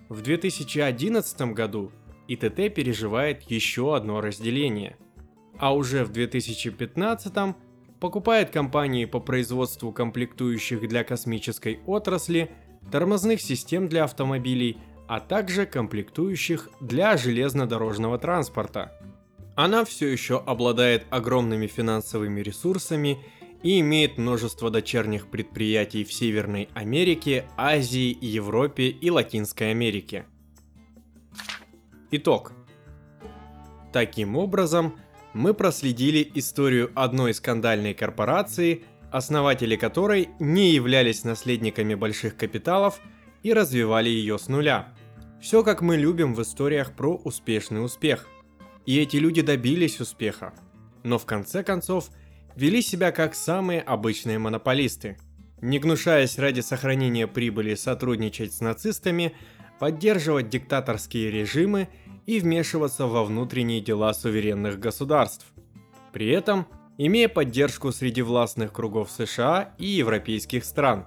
В 0.09 0.21
2011 0.21 1.41
году 1.53 1.91
ИТТ 2.27 2.73
переживает 2.73 3.43
еще 3.43 3.95
одно 3.95 4.21
разделение. 4.21 4.97
А 5.57 5.73
уже 5.75 6.05
в 6.05 6.11
2015 6.11 7.55
покупает 7.99 8.49
компании 8.49 9.05
по 9.05 9.19
производству 9.19 9.91
комплектующих 9.91 10.87
для 10.87 11.03
космической 11.03 11.79
отрасли, 11.85 12.51
тормозных 12.91 13.41
систем 13.41 13.87
для 13.87 14.05
автомобилей, 14.05 14.77
а 15.09 15.19
также 15.19 15.65
комплектующих 15.65 16.69
для 16.79 17.17
железнодорожного 17.17 18.19
транспорта. 18.19 18.93
Она 19.55 19.83
все 19.83 20.07
еще 20.07 20.37
обладает 20.37 21.07
огромными 21.09 21.65
финансовыми 21.65 22.41
ресурсами 22.41 23.17
и 23.63 23.79
имеет 23.79 24.19
множество 24.19 24.69
дочерних 24.69 25.25
предприятий 25.27 26.03
в 26.03 26.13
Северной 26.13 26.69
Америке, 26.75 27.45
Азии, 27.57 28.15
Европе 28.21 28.89
и 28.89 29.09
Латинской 29.09 29.71
Америке. 29.71 30.25
Итог. 32.11 32.53
Таким 33.91 34.37
образом, 34.37 34.95
мы 35.33 35.55
проследили 35.55 36.31
историю 36.35 36.91
одной 36.93 37.33
скандальной 37.33 37.95
корпорации, 37.95 38.83
основатели 39.11 39.75
которой 39.75 40.29
не 40.39 40.69
являлись 40.69 41.23
наследниками 41.23 41.95
больших 41.95 42.37
капиталов 42.37 43.01
и 43.41 43.53
развивали 43.53 44.09
ее 44.09 44.37
с 44.37 44.47
нуля. 44.47 44.93
Все 45.41 45.63
как 45.63 45.81
мы 45.81 45.95
любим 45.95 46.35
в 46.35 46.41
историях 46.41 46.93
про 46.93 47.15
успешный 47.15 47.83
успех. 47.83 48.27
И 48.85 48.99
эти 48.99 49.15
люди 49.17 49.41
добились 49.41 50.01
успеха. 50.01 50.53
Но 51.03 51.17
в 51.17 51.25
конце 51.25 51.63
концов 51.63 52.09
вели 52.55 52.81
себя 52.81 53.11
как 53.11 53.35
самые 53.35 53.81
обычные 53.81 54.37
монополисты. 54.37 55.17
Не 55.61 55.79
гнушаясь 55.79 56.37
ради 56.37 56.59
сохранения 56.59 57.25
прибыли 57.25 57.75
сотрудничать 57.75 58.53
с 58.53 58.59
нацистами, 58.59 59.33
поддерживать 59.79 60.49
диктаторские 60.49 61.31
режимы 61.31 61.87
и 62.25 62.39
вмешиваться 62.39 63.07
во 63.07 63.23
внутренние 63.23 63.79
дела 63.79 64.13
суверенных 64.13 64.77
государств. 64.77 65.45
При 66.11 66.29
этом 66.29 66.67
имея 66.97 67.29
поддержку 67.29 67.93
среди 67.93 68.21
властных 68.21 68.73
кругов 68.73 69.09
США 69.09 69.73
и 69.77 69.85
европейских 69.85 70.65
стран, 70.65 71.05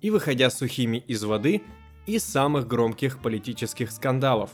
и 0.00 0.10
выходя 0.10 0.50
сухими 0.50 0.98
из 0.98 1.24
воды 1.24 1.62
из 2.06 2.24
самых 2.24 2.66
громких 2.66 3.20
политических 3.20 3.90
скандалов. 3.90 4.50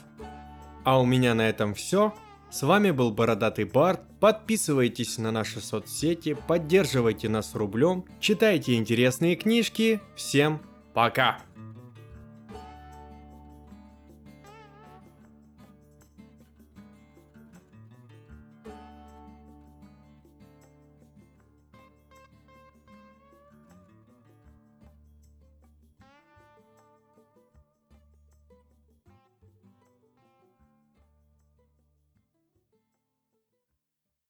А 0.83 0.99
у 0.99 1.05
меня 1.05 1.33
на 1.33 1.47
этом 1.49 1.73
все. 1.73 2.13
С 2.49 2.63
вами 2.63 2.91
был 2.91 3.11
Бородатый 3.11 3.65
Барт. 3.65 4.01
Подписывайтесь 4.19 5.17
на 5.17 5.31
наши 5.31 5.61
соцсети, 5.61 6.35
поддерживайте 6.47 7.29
нас 7.29 7.55
рублем, 7.55 8.05
читайте 8.19 8.75
интересные 8.75 9.35
книжки. 9.35 10.01
Всем 10.15 10.61
пока! 10.93 11.48